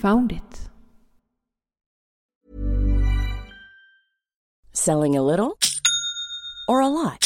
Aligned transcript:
Found 0.00 0.32
it. 0.32 0.68
Selling 4.74 5.16
a 5.16 5.22
little 5.22 5.58
or 6.68 6.80
a 6.80 6.88
lot? 6.88 7.25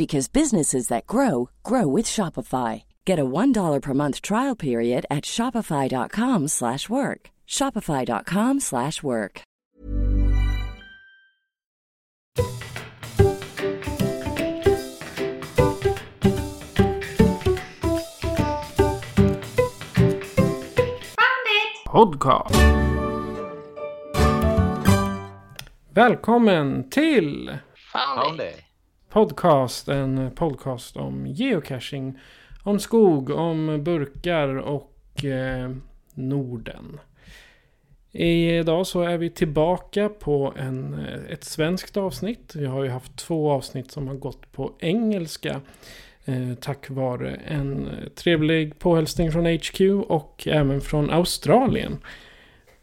because 0.00 0.28
businesses 0.28 0.88
that 0.88 1.06
grow 1.06 1.50
grow 1.62 1.86
with 1.86 2.06
Shopify. 2.06 2.84
Get 3.04 3.18
a 3.18 3.24
$1 3.24 3.82
per 3.82 3.94
month 3.94 4.22
trial 4.22 4.56
period 4.56 5.04
at 5.10 5.24
shopify.com/work. 5.24 7.20
shopify.com/work. 7.46 9.42
Podcast. 21.84 22.54
Välkommen 25.94 26.88
till 26.90 27.58
Found 27.92 28.40
it. 28.40 28.69
Podcast, 29.10 29.88
en 29.88 30.30
podcast 30.30 30.96
om 30.96 31.26
geocaching, 31.26 32.18
om 32.62 32.78
skog, 32.78 33.30
om 33.30 33.84
burkar 33.84 34.56
och 34.56 35.24
eh, 35.24 35.70
Norden. 36.14 37.00
Idag 38.12 38.86
så 38.86 39.02
är 39.02 39.18
vi 39.18 39.30
tillbaka 39.30 40.08
på 40.08 40.54
en, 40.56 40.94
eh, 40.94 41.32
ett 41.32 41.44
svenskt 41.44 41.96
avsnitt. 41.96 42.54
Vi 42.54 42.66
har 42.66 42.84
ju 42.84 42.90
haft 42.90 43.16
två 43.16 43.50
avsnitt 43.50 43.90
som 43.90 44.08
har 44.08 44.14
gått 44.14 44.52
på 44.52 44.72
engelska. 44.78 45.60
Eh, 46.24 46.54
tack 46.60 46.90
vare 46.90 47.34
en 47.34 47.88
eh, 47.88 48.08
trevlig 48.08 48.78
påhälsning 48.78 49.32
från 49.32 49.46
HQ 49.46 49.80
och 50.08 50.48
även 50.50 50.80
från 50.80 51.10
Australien. 51.10 51.98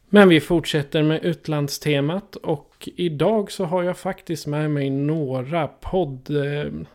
Men 0.09 0.29
vi 0.29 0.39
fortsätter 0.39 1.03
med 1.03 1.23
utlandstemat 1.23 2.35
och 2.35 2.89
idag 2.95 3.51
så 3.51 3.65
har 3.65 3.83
jag 3.83 3.97
faktiskt 3.97 4.47
med 4.47 4.71
mig 4.71 4.89
några 4.89 5.67
poddvänner 5.67 6.85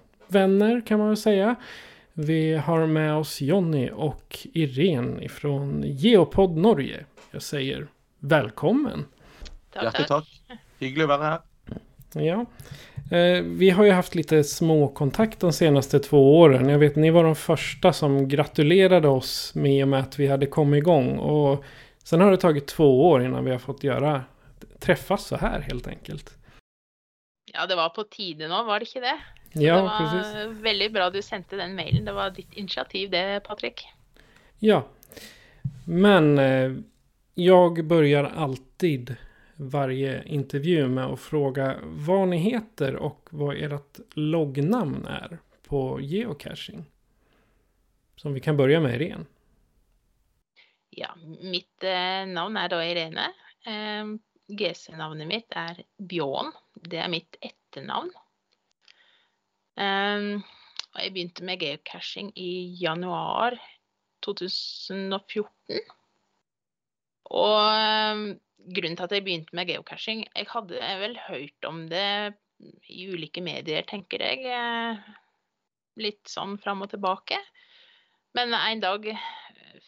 kan 0.86 0.98
man 0.98 1.08
väl 1.08 1.16
säga. 1.16 1.54
Vi 2.12 2.54
har 2.54 2.86
med 2.86 3.14
oss 3.14 3.40
Jonny 3.40 3.90
och 3.90 4.38
Irene 4.52 5.24
ifrån 5.24 5.82
Geopod 5.86 6.56
Norge. 6.56 7.04
Jag 7.30 7.42
säger 7.42 7.86
välkommen. 8.18 9.04
Hjärtligt 9.74 10.08
takk. 10.08 10.42
Hyggligt 10.78 11.02
att 11.04 11.08
vara 11.08 11.28
här! 11.30 11.40
Ja. 12.12 12.46
Eh, 13.16 13.42
vi 13.42 13.70
har 13.70 13.84
ju 13.84 13.90
haft 13.90 14.14
lite 14.14 14.44
småkontakt 14.44 15.40
de 15.40 15.52
senaste 15.52 15.98
två 15.98 16.38
åren. 16.40 16.68
Jag 16.68 16.78
vet 16.78 16.96
ni 16.96 17.10
var 17.10 17.24
de 17.24 17.36
första 17.36 17.92
som 17.92 18.28
gratulerade 18.28 19.08
oss 19.08 19.54
med 19.54 19.82
och 19.84 19.88
med 19.88 20.00
att 20.00 20.18
vi 20.18 20.26
hade 20.26 20.46
kommit 20.46 20.78
igång. 20.78 21.18
Och 21.18 21.64
sen 22.04 22.20
har 22.20 22.30
det 22.30 22.36
tagit 22.36 22.66
två 22.66 23.08
år 23.10 23.22
innan 23.22 23.44
vi 23.44 23.50
har 23.50 23.58
fått 23.58 23.84
göra 23.84 24.24
träffas 24.78 25.26
så 25.26 25.36
här 25.36 25.60
helt 25.60 25.86
enkelt. 25.86 26.38
Ja, 27.52 27.66
det 27.66 27.76
var 27.76 27.88
på 27.88 28.04
tide 28.04 28.48
nå, 28.48 28.62
var 28.62 28.80
det 28.80 28.86
ikke 28.86 29.00
det? 29.00 29.18
Så 29.52 29.62
Ja, 29.62 29.76
det 29.76 29.82
var 29.82 29.98
precis. 29.98 30.62
veldig 30.62 30.92
bra 30.92 31.10
du 31.10 31.22
sendte 31.22 31.56
den 31.56 31.74
mailen. 31.74 32.04
Det 32.04 32.12
var 32.12 32.30
ditt 32.30 32.52
initiativ 32.52 33.10
det, 33.10 33.40
Patrik. 33.44 33.86
Ja. 34.58 34.86
Men 35.86 36.38
eh, 36.38 36.72
jag 37.34 37.84
börjar 37.84 38.24
alltid 38.24 39.16
varje 39.56 40.24
intervju 40.24 40.88
med 40.88 41.04
att 41.04 41.20
fråga 41.20 41.76
vad 41.82 42.28
ni 42.28 42.36
heter 42.36 42.96
och 42.96 43.28
vad 43.30 43.56
ert 43.56 44.00
loggnamn 44.14 45.06
är 45.06 45.38
på 45.68 46.00
geocaching. 46.00 46.84
Som 48.16 48.34
vi 48.34 48.40
kan 48.40 48.56
börja 48.56 48.80
med 48.80 48.94
Irene. 49.00 49.24
Ja, 50.92 51.12
mitt 51.40 51.84
eh, 51.88 52.24
navn 52.28 52.58
er 52.60 52.68
da 52.72 52.80
Irene. 52.84 53.28
Eh, 53.64 54.10
GC-navnet 54.52 55.28
mitt 55.30 55.54
er 55.56 55.80
Bjørn. 55.96 56.50
Det 56.76 57.00
er 57.00 57.08
mitt 57.12 57.38
etternavn. 57.40 58.10
Eh, 59.80 60.26
og 60.92 61.00
jeg 61.00 61.14
begynte 61.14 61.46
med 61.48 61.62
geocaching 61.62 62.28
i 62.36 62.50
januar 62.82 63.56
2014. 64.26 65.80
Og 67.32 68.36
grunnen 68.76 68.98
til 68.98 69.06
at 69.06 69.14
jeg 69.16 69.24
begynte 69.24 69.56
med 69.56 69.70
geocaching 69.70 70.26
Jeg 70.36 70.50
hadde 70.52 70.80
vel 71.00 71.16
hørt 71.30 71.64
om 71.64 71.86
det 71.88 72.34
i 72.92 73.06
ulike 73.08 73.40
medier, 73.42 73.82
tenker 73.88 74.20
jeg. 74.22 74.44
eh, 74.44 75.00
Litt 76.00 76.28
sånn 76.28 76.58
fram 76.60 76.84
og 76.84 76.92
tilbake. 76.92 77.36
Men 78.36 78.54
en 78.56 78.80
dag 78.80 79.08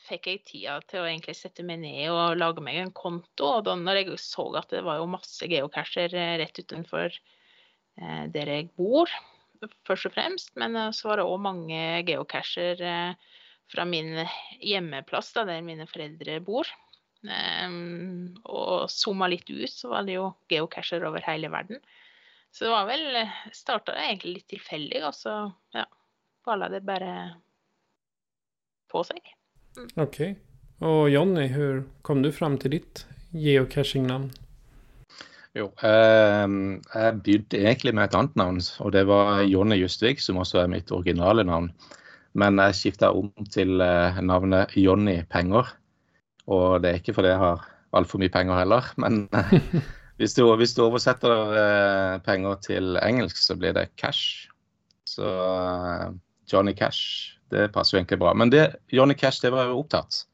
fikk 0.04 0.28
jeg 0.28 0.42
tida 0.48 0.78
til 0.88 1.02
å 1.02 1.06
egentlig 1.08 1.36
sette 1.38 1.64
meg 1.66 1.80
ned 1.82 2.10
og 2.12 2.38
lage 2.38 2.64
meg 2.64 2.80
en 2.80 2.92
konto. 2.94 3.50
Og 3.58 3.64
da 3.66 3.76
når 3.78 4.02
jeg 4.02 4.18
så 4.22 4.46
at 4.60 4.72
det 4.74 4.84
var 4.86 5.00
jo 5.00 5.10
masse 5.10 5.48
geocacher 5.50 6.12
eh, 6.12 6.36
rett 6.42 6.60
utenfor 6.60 7.08
eh, 7.08 8.24
der 8.34 8.52
jeg 8.52 8.70
bor, 8.76 9.10
først 9.88 10.10
og 10.10 10.16
fremst, 10.16 10.52
men 10.60 10.76
eh, 10.76 10.92
så 10.96 11.10
var 11.10 11.20
det 11.20 11.28
òg 11.28 11.40
mange 11.44 11.80
geocacher 12.08 12.80
eh, 12.84 13.36
fra 13.72 13.86
min 13.88 14.18
hjemmeplass, 14.60 15.32
da, 15.36 15.46
der 15.48 15.64
mine 15.64 15.88
foreldre 15.90 16.40
bor. 16.44 16.68
Um, 17.24 18.34
og 18.44 18.90
zooma 18.92 19.30
litt 19.32 19.48
ut, 19.48 19.70
så 19.72 19.88
var 19.88 20.04
det 20.04 20.18
jo 20.18 20.26
geocacher 20.52 21.06
over 21.08 21.24
hele 21.24 21.48
verden. 21.48 21.80
Så 22.52 22.66
det 22.66 22.74
var 22.74 22.84
vel 22.90 23.16
Starta 23.56 23.94
egentlig 23.96 24.34
litt 24.34 24.50
tilfeldig, 24.52 25.00
og 25.08 25.16
så 25.16 25.38
ja, 25.72 25.86
balla 26.44 26.68
det 26.68 26.82
bare 26.84 27.14
på 28.92 29.02
seg. 29.08 29.33
Okej. 29.94 30.36
Och 30.78 31.10
Jonny, 31.10 31.46
hur 31.46 31.84
kom 32.02 32.22
du 32.22 32.32
fram 32.32 32.58
til 32.58 32.76
ditt 32.76 33.06
geocaching-navn? 33.32 34.30
Jo, 35.54 35.68
eh, 35.86 36.46
jeg 36.94 37.18
begynte 37.22 37.60
egentlig 37.62 37.94
med 37.94 38.08
et 38.08 38.16
annet 38.18 38.36
navn, 38.36 38.60
og 38.82 38.92
det 38.92 39.04
var 39.06 39.44
Jonny 39.46 39.78
Justvik, 39.78 40.20
som 40.20 40.40
også 40.42 40.64
er 40.64 40.70
mitt 40.72 40.90
originale 40.92 41.44
navn. 41.46 41.70
Men 42.34 42.58
jeg 42.58 42.74
skifta 42.74 43.12
om 43.14 43.30
til 43.54 43.78
eh, 43.82 44.18
navnet 44.18 44.74
Jonny 44.74 45.20
Penger. 45.30 45.70
Og 46.50 46.82
det 46.82 46.90
er 46.90 46.98
ikke 46.98 47.14
fordi 47.14 47.30
jeg 47.30 47.42
har 47.42 47.62
altfor 47.94 48.18
mye 48.18 48.32
penger 48.34 48.58
heller, 48.58 48.90
men 49.02 49.28
eh, 49.30 49.54
hvis, 50.18 50.34
du, 50.34 50.42
hvis 50.58 50.74
du 50.74 50.82
oversetter 50.88 51.54
eh, 51.60 52.18
penger 52.26 52.58
til 52.66 52.98
engelsk, 53.02 53.38
så 53.38 53.56
blir 53.58 53.76
det 53.76 53.92
cash. 53.96 54.50
Så 55.06 55.30
Johnny 56.50 56.74
Cash, 56.74 57.33
det 57.52 57.68
passer 57.74 57.96
jo 57.96 58.00
egentlig 58.00 58.20
bra. 58.22 58.32
Men 58.34 58.52
det, 58.52 58.64
Johnny 58.92 59.16
Cash, 59.18 59.42
det 59.42 59.52
var 59.54 59.68
jo 59.68 59.82
opptatt. 59.82 60.24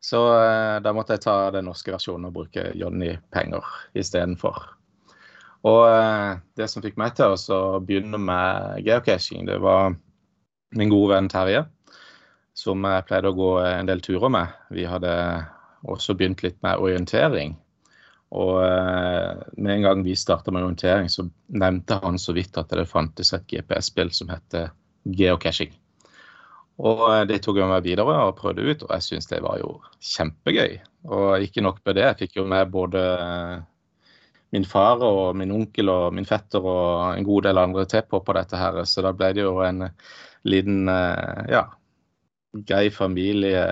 Så 0.00 0.20
eh, 0.32 0.76
da 0.80 0.92
måtte 0.96 1.16
jeg 1.16 1.24
ta 1.26 1.36
den 1.54 1.66
norske 1.68 1.92
versjonen 1.92 2.30
og 2.30 2.36
bruke 2.38 2.70
Johnny 2.78 3.12
Penger 3.34 3.66
istedenfor. 3.98 4.62
Og 5.68 5.82
eh, 5.90 6.38
det 6.56 6.70
som 6.72 6.84
fikk 6.84 6.96
meg 7.00 7.16
til 7.18 7.36
å 7.36 7.80
begynne 7.84 8.20
med 8.20 8.80
geocaching, 8.86 9.44
det 9.48 9.58
var 9.60 9.92
min 10.76 10.92
gode 10.92 11.12
venn 11.14 11.28
Terje, 11.28 11.66
som 12.56 12.84
jeg 12.86 13.06
pleide 13.08 13.32
å 13.32 13.36
gå 13.36 13.50
en 13.64 13.90
del 13.90 14.00
turer 14.04 14.32
med. 14.32 14.54
Vi 14.72 14.86
hadde 14.88 15.12
også 15.88 16.16
begynt 16.16 16.44
litt 16.44 16.56
med 16.64 16.80
orientering. 16.80 17.58
Og 18.30 18.60
eh, 18.62 19.40
med 19.58 19.74
en 19.74 19.86
gang 19.88 20.04
vi 20.06 20.16
starta 20.16 20.54
med 20.54 20.64
orientering, 20.64 21.10
så 21.12 21.26
nevnte 21.52 22.00
han 22.00 22.18
så 22.20 22.32
vidt 22.36 22.56
at 22.60 22.72
det 22.72 22.88
fantes 22.88 23.34
et 23.36 23.48
GPS-spill 23.50 24.14
som 24.16 24.30
heter 24.32 24.70
geocaching. 25.04 25.74
Og 26.80 27.02
eh, 27.10 27.24
det 27.28 27.40
tok 27.44 27.60
jeg 27.60 27.70
med 27.70 27.84
videre 27.84 28.16
og 28.26 28.38
prøvde 28.38 28.64
ut, 28.64 28.84
og 28.86 28.94
jeg 28.94 29.06
syns 29.06 29.28
det 29.30 29.42
var 29.44 29.60
jo 29.60 29.74
kjempegøy. 30.12 30.78
Og 31.12 31.44
ikke 31.44 31.64
nok 31.64 31.82
med 31.84 31.98
det, 31.98 32.06
jeg 32.06 32.20
fikk 32.22 32.40
jo 32.40 32.46
med 32.48 32.72
både 32.72 33.02
eh, 33.16 33.58
min 34.56 34.66
far 34.66 35.02
og 35.06 35.36
min 35.38 35.52
onkel 35.54 35.92
og 35.92 36.14
min 36.16 36.26
fetter 36.28 36.64
og 36.64 37.12
en 37.12 37.26
god 37.26 37.46
del 37.46 37.60
andre 37.62 37.86
til 37.90 38.06
på 38.08 38.22
på 38.24 38.34
dette 38.36 38.58
her, 38.58 38.80
så 38.88 39.04
da 39.06 39.12
ble 39.14 39.30
det 39.36 39.44
jo 39.44 39.60
en 39.62 39.86
liten 40.48 40.88
eh, 40.90 41.44
ja, 41.52 41.66
grei 42.66 42.88
familie 42.90 43.62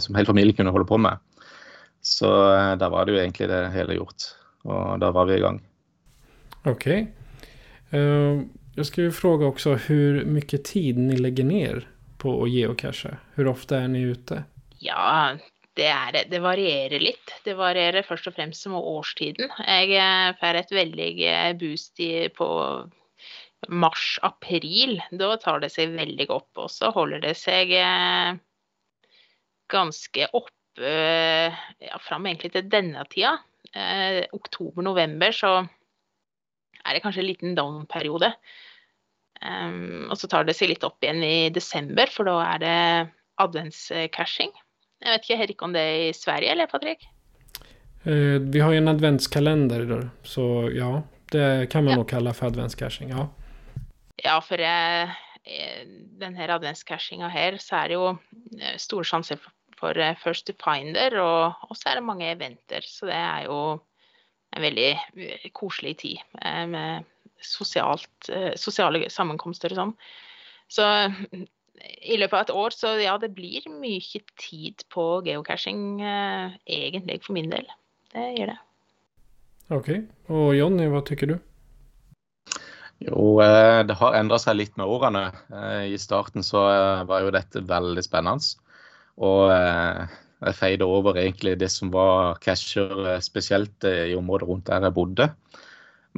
som 0.00 0.16
hele 0.16 0.28
familien 0.28 0.56
kunne 0.56 0.72
holde 0.72 0.88
på 0.88 0.96
med. 1.00 1.20
Så 2.04 2.28
da 2.80 2.88
var 2.92 3.04
det 3.04 3.12
jo 3.12 3.20
egentlig 3.20 3.48
det 3.48 3.58
hele 3.74 3.96
gjort. 3.96 4.30
Og 4.64 5.00
da 5.00 5.10
var 5.12 5.28
vi 5.28 5.36
i 5.36 5.42
gang. 5.44 5.60
OK. 6.68 6.86
Eh, 7.90 8.40
Jag 8.80 8.86
ska 8.86 9.00
ju 9.00 9.12
fråga 9.12 9.46
också 9.46 9.74
hur 9.74 10.24
mycket 10.24 10.64
tid 10.64 10.98
ni 10.98 11.16
lägger 11.16 11.44
ner 11.44 11.88
på 12.18 12.42
att 12.42 12.50
geocache. 12.50 13.16
Hur 13.34 13.46
ofta 13.46 13.76
är 13.76 13.88
ni 13.88 14.00
ute? 14.00 14.44
Ja, 14.78 15.36
det, 15.76 15.84
er, 15.84 16.16
det 16.30 16.38
varierer 16.40 17.00
litt. 17.00 17.34
Det 17.44 17.58
varierer 17.58 18.06
først 18.08 18.30
og 18.30 18.38
fremst 18.38 18.64
med 18.72 18.80
årstiden. 18.80 19.52
Jeg 19.66 19.90
eh, 20.00 20.30
får 20.40 20.58
et 20.62 20.72
veldig 20.72 21.08
eh, 21.28 21.50
boost 21.60 22.00
på 22.38 22.48
mars-april. 23.68 24.96
Da 25.12 25.36
tar 25.44 25.60
det 25.60 25.70
seg 25.74 25.92
veldig 25.98 26.30
opp. 26.32 26.48
Og 26.64 26.72
så 26.72 26.88
holder 26.96 27.20
det 27.26 27.34
seg 27.36 27.74
eh, 27.76 28.32
ganske 29.76 30.30
oppe 30.40 30.94
ja, 31.84 32.00
fram 32.00 32.32
egentlig 32.32 32.54
til 32.56 32.72
denne 32.72 33.04
tida. 33.12 33.36
Eh, 33.76 34.24
Oktober-november 34.40 35.36
så 35.36 35.52
er 36.80 36.96
det 36.96 37.04
kanskje 37.04 37.26
en 37.26 37.30
liten 37.34 37.54
down-periode. 37.60 38.32
Um, 39.40 40.10
og 40.10 40.18
så 40.20 40.28
tar 40.28 40.44
det 40.44 40.56
seg 40.58 40.72
litt 40.72 40.84
opp 40.84 41.00
igjen 41.00 41.22
i 41.24 41.48
desember, 41.54 42.10
for 42.12 42.28
da 42.28 42.36
er 42.44 42.60
det 42.60 42.80
adventscashing. 43.40 44.52
Jeg 45.00 45.14
vet 45.14 45.24
ikke 45.24 45.40
Erik, 45.46 45.62
om 45.64 45.72
det 45.72 45.80
er 45.80 46.02
i 46.10 46.12
Sverige 46.16 46.52
eller 46.52 46.68
Patrick? 46.68 47.06
Uh, 48.04 48.36
vi 48.52 48.60
har 48.60 48.74
jo 48.74 48.82
en 48.82 48.92
adventskalender 48.92 49.86
så 50.24 50.44
ja, 50.76 51.02
det 51.32 51.70
kan 51.72 51.84
man 51.84 51.94
Ja. 51.94 52.02
nok 52.02 52.10
kalle 52.12 52.34
for 52.36 52.52
adventscashing, 52.52 53.10
Ja. 53.16 53.28
Ja, 54.20 54.36
for 54.44 54.60
uh, 54.60 55.14
denne 56.20 56.36
her 56.36 56.52
adventscashinga 56.54 57.28
her, 57.32 57.56
så 57.58 57.76
er 57.80 57.88
det 57.88 57.96
jo 57.96 58.08
eh, 58.60 58.76
store 58.80 59.06
sjanser 59.08 59.38
for, 59.40 59.54
for 59.80 59.98
eh, 59.98 60.16
first 60.22 60.46
to 60.46 60.54
finder, 60.60 61.16
og, 61.22 61.76
så 61.76 61.90
er 61.90 62.00
det 62.00 62.04
mange 62.06 62.28
eventer. 62.30 62.84
Så 62.86 63.08
det 63.08 63.16
er 63.16 63.46
jo 63.48 63.80
en 64.52 64.62
veldig 64.62 64.90
eh, 65.16 65.48
koselig 65.56 65.96
tid 66.04 66.18
eh, 66.42 66.66
med 66.68 67.08
sosialt, 67.44 68.30
eh, 68.32 68.52
sosiale 68.60 69.08
sammenkomster 69.12 69.72
og 69.74 69.80
sånn. 69.80 69.94
Så 70.70 70.86
i 71.80 72.16
løpet 72.20 72.36
av 72.36 72.42
et 72.44 72.54
år, 72.54 72.74
så 72.76 72.94
ja, 73.00 73.16
det 73.20 73.32
blir 73.36 73.64
mye 73.72 74.22
tid 74.40 74.84
på 74.92 75.06
geocaching, 75.26 76.00
eh, 76.00 76.56
egentlig 76.68 77.20
for 77.24 77.36
min 77.36 77.50
del. 77.52 77.68
Det 78.12 78.26
gjør 78.36 78.52
det. 78.52 78.58
OK. 79.70 79.90
Og 80.34 80.50
Jonny, 80.58 80.88
hva 80.90 81.02
tykker 81.06 81.30
du? 81.30 81.36
Jo, 83.00 83.38
eh, 83.40 83.80
det 83.88 83.96
har 83.96 84.16
endra 84.18 84.36
seg 84.42 84.58
litt 84.58 84.74
med 84.76 84.90
årene. 84.90 85.30
Eh, 85.48 85.84
I 85.94 86.00
starten 86.00 86.44
så 86.44 86.66
eh, 86.68 87.04
var 87.08 87.24
jo 87.24 87.32
dette 87.32 87.62
veldig 87.64 88.02
spennende. 88.04 88.60
Og 89.20 89.52
eh, 89.54 90.10
jeg 90.40 90.56
feide 90.56 90.88
over 90.88 91.16
egentlig 91.20 91.58
det 91.60 91.70
som 91.72 91.92
var 91.92 92.38
casher, 92.44 92.92
eh, 93.14 93.22
spesielt 93.24 93.88
eh, 93.88 94.10
i 94.12 94.18
området 94.18 94.48
rundt 94.48 94.68
der 94.68 94.84
jeg 94.88 94.96
bodde. 94.96 95.30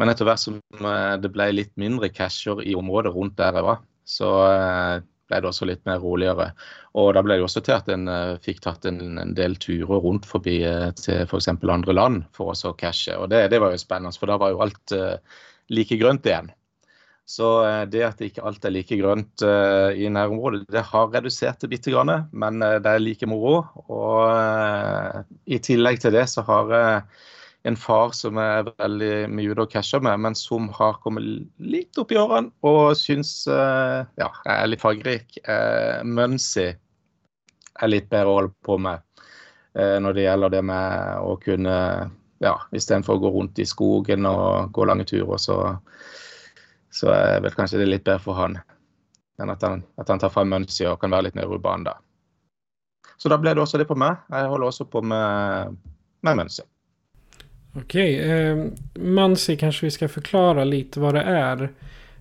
Men 0.00 0.12
etter 0.12 0.28
hvert 0.28 0.40
som 0.40 0.58
eh, 0.58 1.14
det 1.20 1.30
ble 1.34 1.50
litt 1.52 1.72
mindre 1.80 2.10
casher 2.12 2.62
i 2.64 2.76
området 2.78 3.12
rundt 3.14 3.36
der 3.40 3.58
jeg 3.58 3.66
var, 3.66 3.82
så 4.08 4.30
eh, 4.48 4.94
ble 5.28 5.40
det 5.42 5.50
også 5.50 5.68
litt 5.68 5.84
mer 5.88 6.00
roligere. 6.02 6.48
Og 6.98 7.12
da 7.16 7.22
ble 7.24 7.36
det 7.38 7.46
også 7.46 7.62
til 7.64 7.76
at 7.76 7.90
en 7.92 8.08
eh, 8.10 8.38
fikk 8.44 8.62
tatt 8.64 8.88
en, 8.88 9.20
del 9.36 9.58
turer 9.60 10.00
rundt 10.04 10.28
forbi 10.28 10.58
til 11.00 11.26
f.eks. 11.26 11.52
andre 11.52 11.96
land 11.96 12.24
for 12.36 12.52
å 12.52 12.56
å 12.72 12.74
cashe. 12.78 13.16
Og 13.18 13.28
det, 13.32 13.46
det 13.52 13.60
var 13.62 13.74
jo 13.74 13.84
spennende, 13.84 14.16
for 14.18 14.32
da 14.32 14.40
var 14.40 14.54
jo 14.54 14.64
alt 14.64 14.96
like 15.72 16.00
grønt 16.00 16.28
igjen. 16.28 16.50
Så 17.32 17.48
det 17.88 18.00
at 18.02 18.20
ikke 18.20 18.42
alt 18.44 18.64
er 18.66 18.72
like 18.74 18.96
grønt 18.98 19.44
i 19.46 20.08
nærområdet, 20.10 20.64
det 20.74 20.82
har 20.88 21.12
redusert 21.14 21.62
det 21.62 21.70
bitte 21.70 21.92
grann, 21.94 22.26
men 22.34 22.58
det 22.58 22.90
er 22.90 23.00
like 23.00 23.28
moro. 23.30 23.62
Og 23.86 25.22
i 25.46 25.60
tillegg 25.62 26.02
til 26.02 26.12
det 26.18 26.26
så 26.28 26.42
har 26.48 26.74
jeg 26.74 26.98
en 27.68 27.76
far 27.78 28.10
som 28.16 28.38
er 28.42 28.66
veldig 28.70 29.28
mye 29.30 29.52
ute 29.52 29.64
og 29.64 29.70
casher 29.70 30.02
med, 30.02 30.18
men 30.24 30.34
som 30.38 30.66
har 30.74 30.98
kommet 31.04 31.26
litt 31.62 31.98
opp 32.00 32.10
i 32.14 32.18
årene 32.18 32.50
og 32.66 32.96
syns 32.98 33.44
uh, 33.46 34.02
ja, 34.18 34.28
jeg 34.42 34.54
er 34.56 34.70
litt 34.70 34.82
fargerik. 34.82 35.38
Uh, 35.46 36.02
Muncy 36.02 36.72
er 36.72 37.92
litt 37.92 38.10
bedre 38.10 38.32
å 38.32 38.40
holde 38.40 38.54
på 38.66 38.78
med 38.82 39.04
uh, 39.78 39.98
når 40.02 40.18
det 40.18 40.26
gjelder 40.26 40.56
det 40.56 40.64
med 40.72 41.22
å 41.22 41.36
kunne 41.44 41.76
ja, 42.42 42.56
istedenfor 42.74 43.20
å 43.20 43.22
gå 43.22 43.32
rundt 43.36 43.62
i 43.62 43.68
skogen 43.68 44.26
og 44.26 44.74
gå 44.74 44.88
lange 44.90 45.06
turer, 45.06 45.38
så 45.38 45.62
så 46.92 47.08
er 47.08 47.40
vel 47.40 47.54
kanskje 47.56 47.80
det 47.80 47.88
litt 47.88 48.04
bedre 48.04 48.20
for 48.20 48.36
han 48.36 48.58
enn 49.40 49.50
at 49.50 49.62
han, 49.64 49.80
at 49.96 50.10
han 50.12 50.20
tar 50.20 50.32
fram 50.32 50.50
Muncy 50.52 50.84
og 50.86 51.00
kan 51.00 51.12
være 51.14 51.30
litt 51.30 51.38
mer 51.38 51.50
urban 51.50 51.86
da. 51.86 51.96
Så 53.16 53.30
da 53.32 53.38
ble 53.40 53.54
det 53.54 53.62
også 53.62 53.80
det 53.80 53.88
på 53.88 53.96
meg. 53.98 54.20
Jeg 54.30 54.50
holder 54.50 54.68
også 54.68 54.86
på 54.90 55.00
med, 55.06 55.78
med 56.26 56.38
Muncy. 56.38 56.64
Okej, 57.74 58.30
eh, 58.30 58.66
Mansi 58.94 59.56
kanske 59.56 59.86
vi 59.86 59.90
ska 59.90 60.08
förklara 60.08 60.64
lite 60.64 61.00
vad 61.00 61.14
det 61.14 61.22
är. 61.22 61.72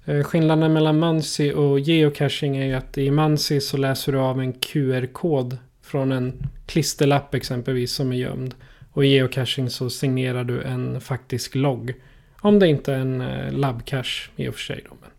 Eh, 0.06 0.24
skillnaden 0.24 0.74
mellan 0.74 1.00
Mansi 1.00 1.54
och 1.54 1.80
geocaching 1.80 2.58
är 2.58 2.66
ju 2.66 2.74
att 2.74 2.98
i 2.98 3.12
Mansi 3.12 3.62
så 3.62 3.78
läser 3.78 4.12
du 4.12 4.20
av 4.20 4.40
en 4.40 4.54
QR-kod 4.54 5.58
från 5.82 6.12
en 6.12 6.44
klisterlapp 6.66 7.34
exempelvis 7.34 7.94
som 7.94 8.12
är 8.12 8.16
gömd. 8.16 8.56
Och 8.92 9.06
i 9.06 9.08
geocaching 9.08 9.70
så 9.70 9.90
signerar 9.90 10.44
du 10.44 10.62
en 10.62 11.02
faktisk 11.02 11.56
logg. 11.56 11.94
Om 12.42 12.60
det 12.60 12.68
inte 12.68 12.94
är 12.94 13.00
en 13.00 13.22
eh, 13.22 13.52
labcache 13.52 14.30
i 14.36 14.48
och 14.48 14.54
för 14.54 14.62
sig 14.62 14.86
då. 14.90 14.98
Men 15.02 15.10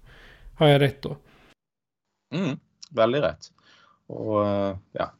har 0.55 0.69
jag 0.69 0.81
rätt 0.81 1.02
då? 1.02 1.17
Mm, 2.34 2.58
veldig 2.90 3.23
rett. 3.23 3.40
Och 4.06 4.46
eh, 4.46 4.76
ja, 4.93 5.12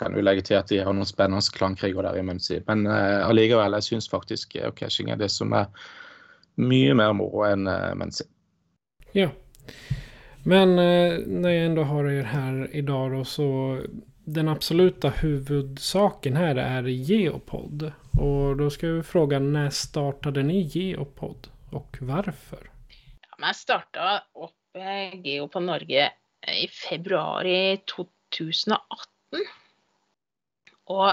kan 0.00 0.16
jo 0.16 0.24
legge 0.24 0.44
til 0.48 0.58
at 0.58 0.70
de 0.72 0.80
har 0.82 0.96
noen 0.96 1.08
spennende 1.08 1.54
klangkriger 1.56 2.06
der 2.06 2.18
i 2.18 2.24
Muncy. 2.26 2.58
Men 2.66 2.86
uh, 2.88 3.28
allikevel, 3.28 3.76
jeg 3.78 3.88
syns 3.90 4.10
faktisk 4.10 4.56
geocaching 4.56 5.12
er 5.12 5.20
det 5.20 5.30
som 5.32 5.54
er 5.56 5.70
mye 6.60 6.96
mer 6.96 7.14
moro 7.16 7.44
enn 7.48 7.68
uh, 7.70 7.92
Muncy. 7.98 8.26
Ja. 9.16 9.30
Men 10.48 10.78
uh, 10.78 11.20
når 11.20 11.50
jeg 11.54 11.66
ändå 11.70 11.88
har 11.92 12.08
dere 12.08 12.30
her 12.32 12.62
i 12.72 12.82
då 12.82 13.24
så 13.24 13.50
den 14.24 14.48
absoluta 14.48 15.10
huvudsaken 15.10 16.36
her 16.36 16.58
er 16.58 16.88
Geopod. 16.88 17.90
Og 18.20 18.58
da 18.58 18.68
skal 18.70 18.98
vi 18.98 19.06
spørre 19.06 19.40
når 19.42 19.72
startet 19.74 20.42
ni 20.46 20.62
Geopod 20.70 21.50
og 21.74 22.00
hvorfor? 22.00 22.66
Ja, 23.22 23.34
jeg 23.46 23.56
starta 23.58 24.20
opp 24.34 24.78
eh, 24.78 25.16
Geo 25.24 25.48
på 25.50 25.62
Norge 25.64 26.06
eh, 26.06 26.64
i 26.64 26.68
februar 26.70 27.46
i 27.46 27.80
2018. 27.90 29.46
Og 30.90 31.10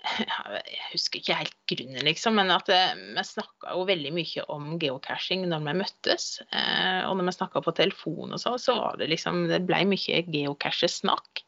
jeg 0.00 0.80
husker 0.94 1.20
ikke 1.20 1.36
helt 1.36 1.56
grunnen, 1.68 2.00
liksom, 2.06 2.38
men 2.38 2.52
at 2.54 2.70
eh, 2.72 2.96
vi 2.96 3.24
snakka 3.26 3.74
jo 3.76 3.84
veldig 3.88 4.12
mye 4.16 4.44
om 4.52 4.72
geocaching 4.80 5.44
når 5.50 5.64
vi 5.66 5.74
møttes. 5.82 6.28
Eh, 6.48 7.02
og 7.04 7.18
når 7.18 7.28
vi 7.28 7.36
snakka 7.36 7.62
på 7.64 7.74
telefon 7.76 8.32
og 8.32 8.40
så, 8.40 8.54
så 8.60 8.78
var 8.78 9.00
det 9.00 9.10
liksom 9.12 9.44
Det 9.50 9.60
ble 9.68 9.82
mye 9.90 10.22
geocachesnakk. 10.24 11.44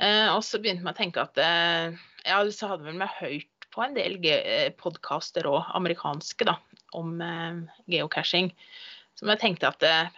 Eh, 0.00 0.28
og 0.32 0.40
så 0.46 0.60
begynte 0.62 0.86
vi 0.86 0.94
å 0.94 0.96
tenke 0.96 1.24
at 1.26 1.40
eh, 1.40 1.98
Ja, 2.24 2.40
så 2.48 2.72
hadde 2.72 2.88
vel 2.88 3.00
vi 3.00 3.10
hørt 3.18 3.68
på 3.70 3.84
en 3.84 3.94
del 3.94 4.16
podkaster 4.80 5.46
òg, 5.46 5.60
amerikanske, 5.78 6.48
da, 6.48 6.56
om 6.96 7.20
eh, 7.22 7.60
geocaching. 7.92 8.50
Så 9.20 9.28
jeg 9.28 9.42
tenkte 9.42 9.68
at 9.68 9.84
eh, 9.84 10.08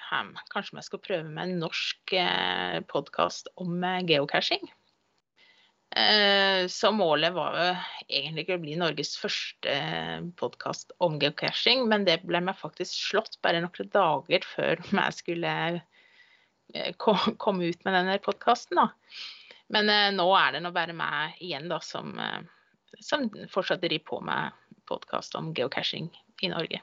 kanskje 0.55 0.79
vi 0.79 0.87
skal 0.87 1.03
prøve 1.03 1.27
med 1.27 1.49
en 1.49 1.65
norsk 1.65 2.15
eh, 2.15 2.79
podkast 2.87 3.51
om 3.59 3.83
eh, 3.83 4.05
geocaching. 4.07 4.63
Eh, 5.97 6.67
så 6.69 6.93
målet 6.93 7.35
var 7.35 7.57
jo 7.59 7.65
egentlig 8.09 8.47
ikke 8.47 8.57
å 8.57 8.63
bli 8.63 8.77
Norges 8.81 9.13
første 9.21 9.73
podkast 10.41 10.95
om 11.05 11.19
geocaching, 11.21 11.85
men 11.91 12.07
det 12.09 12.23
ble 12.25 12.41
meg 12.41 12.57
faktisk 12.57 12.97
slått 13.11 13.37
bare 13.45 13.61
noen 13.61 13.91
dager 13.93 14.47
før 14.55 14.81
jeg 15.03 15.17
skulle 15.19 15.53
eh, 16.73 16.95
komme 16.97 17.69
ut 17.69 17.85
med 17.85 17.99
denne 17.99 18.17
podkasten. 18.25 18.81
Men 19.73 19.93
eh, 19.93 20.09
nå 20.17 20.31
er 20.39 20.57
det 20.57 20.65
nå 20.65 20.73
bare 20.73 20.97
meg 20.97 21.37
igjen 21.45 21.69
da, 21.69 21.83
som, 21.85 22.17
eh, 22.17 22.41
som 23.01 23.29
fortsatt 23.53 23.85
driver 23.85 24.09
på 24.15 24.23
med 24.25 24.57
podkast 24.89 25.37
om 25.37 25.53
geocaching 25.57 26.09
i 26.41 26.53
Norge. 26.53 26.81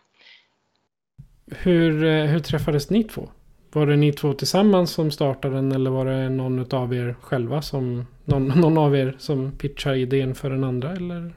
Hvordan 1.50 2.46
treffes 2.46 2.92
dere 2.94 3.10
to? 3.10 3.26
Var 3.74 3.86
det 3.86 3.96
ni 4.02 4.14
två 4.14 4.34
sammen 4.46 4.88
som 4.88 5.12
startet 5.12 5.52
den 5.54 5.72
eller 5.72 5.94
var 5.94 6.06
det 6.06 6.30
noen 6.34 6.62
av 6.62 6.90
dere 6.90 7.16
selv 7.30 7.62
som 7.62 8.06
någon, 8.30 8.48
någon 8.62 8.78
av 8.78 8.96
er 8.96 9.16
som 9.20 9.52
pitchade 9.58 9.98
idén 9.98 10.36
för 10.36 10.50
den 10.50 10.64
andra 10.64 10.94
eller? 10.94 11.34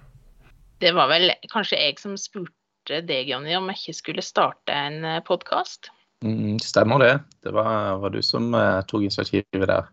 Det 0.78 0.92
var 0.92 1.08
vel 1.08 1.30
kanskje 1.52 1.78
jeg 1.78 1.99
som 2.02 2.18
spurte 2.18 3.00
deg, 3.06 3.30
Jonny, 3.30 3.54
om 3.56 3.68
jeg 3.70 3.78
ikke 3.78 3.99
skulle 3.99 4.25
starte 4.26 4.75
en 4.75 5.04
podkast. 5.26 5.92
Mm, 6.25 6.58
stemmer 6.58 6.99
det. 6.99 7.12
Det 7.42 7.52
var, 7.54 7.96
var 8.02 8.11
du 8.11 8.22
som 8.22 8.54
uh, 8.54 8.82
tok 8.87 9.06
initiativet 9.06 9.68
der. 9.70 9.87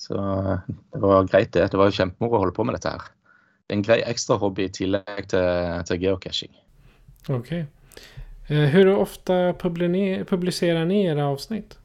Så 0.00 0.16
eh, 0.16 0.58
det 0.92 1.00
var 1.02 1.26
greit, 1.28 1.52
det. 1.52 1.68
Det 1.70 1.78
var 1.78 1.90
jo 1.90 1.96
kjempemoro 1.98 2.38
å 2.38 2.42
holde 2.44 2.56
på 2.56 2.64
med 2.64 2.78
dette 2.78 2.94
her. 2.94 3.10
Det 3.66 3.74
er 3.74 3.78
en 3.78 3.84
grei 3.84 3.98
ekstra 4.08 4.38
hobby 4.40 4.64
i 4.66 4.72
tillegg 4.72 5.26
til, 5.30 5.82
til 5.86 6.00
geocaching. 6.00 6.54
Okej. 7.28 7.66
Hvor 8.48 8.70
hur 8.72 8.88
ofta 8.96 9.52
publi- 9.52 10.24
publicerar 10.24 10.88
ni 10.88 11.04
era 11.06 11.28
avsnitt? 11.30 11.76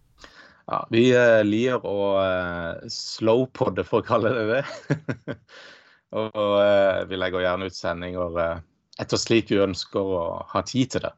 Ja, 0.65 0.79
vi 0.91 1.09
eh, 1.13 1.41
liker 1.45 1.85
å 1.85 2.07
eh, 2.23 2.87
slowpodde, 2.89 3.85
for 3.85 4.01
å 4.01 4.07
kalle 4.07 4.31
det 4.33 4.45
det. 4.49 5.35
og 6.21 6.55
eh, 6.61 7.03
vi 7.09 7.19
legger 7.21 7.45
gjerne 7.45 7.69
ut 7.69 7.77
sendinger 7.77 8.41
eh, 8.41 8.63
etter 9.01 9.21
slik 9.21 9.53
vi 9.53 9.61
ønsker 9.61 10.15
å 10.17 10.25
ha 10.49 10.63
tid 10.65 10.95
til 10.95 11.05
det. 11.05 11.13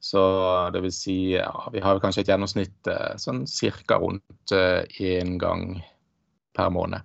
Så 0.00 0.20
det 0.72 0.80
vil 0.80 0.94
si 0.96 1.18
ja, 1.34 1.52
vi 1.74 1.82
har 1.84 2.00
kanskje 2.00 2.24
et 2.24 2.32
gjennomsnitt 2.32 2.88
eh, 2.88 3.12
sånn 3.20 3.44
cirka 3.50 4.00
rundt 4.00 4.56
én 4.56 5.36
gang 5.38 5.82
per 6.56 6.72
måned. 6.72 7.04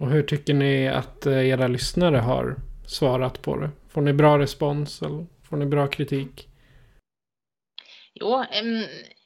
Og 0.00 0.08
hvordan 0.08 0.28
syns 0.32 0.56
ni 0.56 0.74
at 0.88 1.26
eh, 1.28 1.50
era 1.52 1.68
lyssnare 1.68 2.22
har 2.24 2.54
svarat 2.88 3.42
på 3.42 3.58
det? 3.60 3.70
Får 3.92 4.06
ni 4.06 4.14
bra 4.16 4.38
respons 4.38 5.02
eller 5.02 5.26
får 5.48 5.60
ni 5.60 5.66
bra 5.66 5.86
kritik? 5.92 6.46
Jo, 8.18 8.40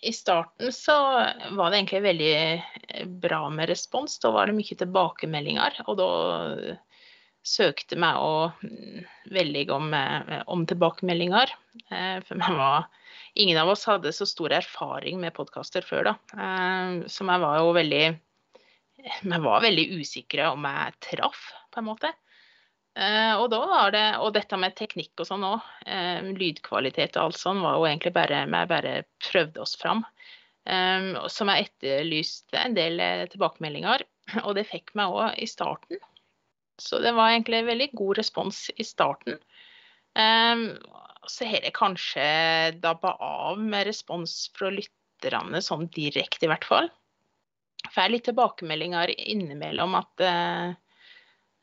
i 0.05 0.12
starten 0.12 0.73
så 0.73 0.95
var 1.57 1.71
det 1.71 1.79
egentlig 1.79 2.03
veldig 2.05 2.33
eh, 2.37 3.07
bra 3.07 3.47
med 3.50 3.71
respons. 3.71 4.19
Da 4.21 4.31
var 4.35 4.50
det 4.50 4.59
mye 4.59 4.76
tilbakemeldinger, 4.76 5.79
og 5.88 5.97
da 5.99 6.09
søkte 7.45 7.97
meg 8.00 8.17
òg 8.21 8.67
veldig 9.33 9.64
om, 9.75 9.88
eh, 9.95 10.43
om 10.53 10.67
tilbakemeldinger. 10.69 11.53
Eh, 11.91 12.21
For 12.26 12.41
meg 12.41 12.61
var 12.61 12.91
Ingen 13.35 13.59
av 13.59 13.69
oss 13.73 13.83
hadde 13.88 14.12
så 14.14 14.26
stor 14.31 14.53
erfaring 14.55 15.19
med 15.19 15.35
podkaster 15.35 15.83
før, 15.83 16.05
da. 16.05 16.14
Eh, 16.38 17.00
Så 17.11 17.26
jeg 17.26 17.41
var 17.43 17.59
jo 17.59 17.73
veldig 17.75 18.05
Vi 19.25 19.38
var 19.43 19.61
veldig 19.61 20.00
usikre 20.00 20.53
om 20.53 20.64
jeg 20.64 20.95
traff, 21.00 21.53
på 21.73 21.83
en 21.83 21.88
måte. 21.91 22.12
Eh, 22.94 23.34
og 23.34 23.48
da 23.50 23.60
var 23.66 23.90
det, 23.94 24.04
og 24.22 24.34
dette 24.36 24.58
med 24.60 24.76
teknikk 24.78 25.18
og 25.18 25.26
sånn 25.26 25.46
òg, 25.48 25.66
eh, 25.90 26.22
lydkvalitet 26.38 27.18
og 27.18 27.28
alt 27.28 27.40
sånn, 27.40 27.62
var 27.64 27.78
jo 27.78 27.88
egentlig 27.88 28.14
bare 28.14 28.44
Vi 28.46 28.64
bare 28.70 28.94
prøvde 29.30 29.60
oss 29.60 29.74
fram. 29.76 30.04
Um, 30.64 31.18
som 31.28 31.50
jeg 31.52 31.66
etterlyste 31.66 32.56
en 32.56 32.72
del 32.72 33.00
eh, 33.00 33.26
tilbakemeldinger, 33.28 34.06
og 34.46 34.54
det 34.56 34.64
fikk 34.70 34.94
meg 34.96 35.12
òg 35.12 35.34
i 35.42 35.48
starten. 35.50 36.00
Så 36.80 37.02
det 37.04 37.12
var 37.14 37.34
egentlig 37.34 37.60
en 37.60 37.68
veldig 37.68 37.90
god 37.92 38.18
respons 38.18 38.70
i 38.80 38.86
starten. 38.86 39.36
Um, 40.16 40.78
så 41.26 41.48
har 41.50 41.60
det 41.64 41.74
kanskje 41.76 42.24
dabba 42.80 43.14
av 43.20 43.58
med 43.60 43.86
respons 43.88 44.48
fra 44.56 44.70
lytterne 44.72 45.60
sånn 45.64 45.88
direkte, 45.94 46.46
i 46.46 46.50
hvert 46.52 46.66
fall. 46.68 46.88
Får 47.92 48.12
litt 48.12 48.24
tilbakemeldinger 48.28 49.12
innimellom 49.20 49.96
at 49.98 50.24
eh, 50.24 50.72
eh, 50.72 50.74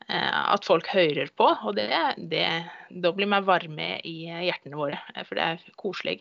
at 0.08 0.66
folk 0.66 0.88
hører 0.92 1.30
på, 1.36 1.46
og 1.46 1.76
det, 1.78 1.88
det, 2.30 2.46
da 2.90 3.12
blir 3.14 3.30
vi 3.30 3.40
varme 3.46 3.88
i 4.08 4.16
hjertene 4.26 4.78
våre, 4.78 5.00
eh, 5.14 5.24
for 5.28 5.38
det 5.38 5.48
er 5.48 5.74
koselig. 5.80 6.20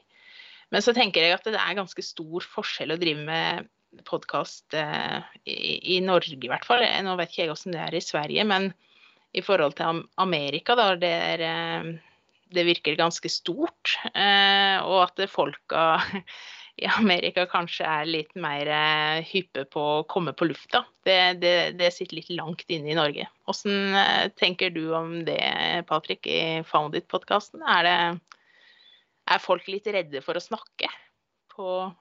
Men 0.72 0.84
så 0.86 0.94
tenker 0.96 1.26
jeg 1.26 1.36
at 1.36 1.48
det 1.48 1.60
er 1.60 1.78
ganske 1.78 2.04
stor 2.06 2.46
forskjell 2.48 2.96
å 2.96 3.00
drive 3.00 3.26
med 3.28 3.72
podkast 4.08 4.76
eh, 4.78 5.20
i, 5.44 5.98
i 5.98 6.00
Norge, 6.04 6.38
i 6.38 6.52
hvert 6.52 6.68
fall. 6.68 6.86
Nå 7.04 7.18
vet 7.20 7.34
ikke 7.34 7.44
jeg 7.44 7.52
hvordan 7.52 7.76
det 7.76 7.84
er 7.84 7.98
i 7.98 8.04
Sverige, 8.06 8.48
men 8.48 8.72
i 9.36 9.44
forhold 9.44 9.76
til 9.80 10.04
Amerika, 10.20 10.76
da, 10.80 10.94
det, 11.00 11.12
er, 11.12 11.44
eh, 11.48 11.92
det 12.56 12.68
virker 12.68 13.00
ganske 13.00 13.32
stort. 13.32 13.98
Eh, 14.12 14.78
og 14.84 15.06
at 15.10 15.26
folka 15.32 15.86
i 16.82 16.88
Amerika 16.90 17.46
kanskje 17.46 17.86
er 17.86 18.08
litt 18.10 18.32
mer 18.42 18.70
eh, 18.74 19.28
hyppe 19.30 19.68
på 19.70 19.82
å 20.00 20.04
komme 20.10 20.34
på 20.34 20.48
lufta. 20.50 20.84
Det, 21.06 21.18
det, 21.42 21.54
det 21.78 21.92
sitter 21.94 22.18
litt 22.18 22.32
langt 22.34 22.66
inne 22.74 22.90
i 22.90 22.98
Norge. 22.98 23.28
Hvordan 23.46 23.98
eh, 24.02 24.26
tenker 24.40 24.74
du 24.74 24.88
om 24.98 25.20
det, 25.28 25.42
Patrick, 25.90 26.26
i 26.26 26.64
Foundit-podkasten? 26.66 27.62
Er, 27.62 28.18
er 29.30 29.44
folk 29.44 29.70
litt 29.70 29.90
redde 29.94 30.24
for 30.26 30.40
å 30.40 30.44
snakke 30.44 30.90
på, 31.54 31.92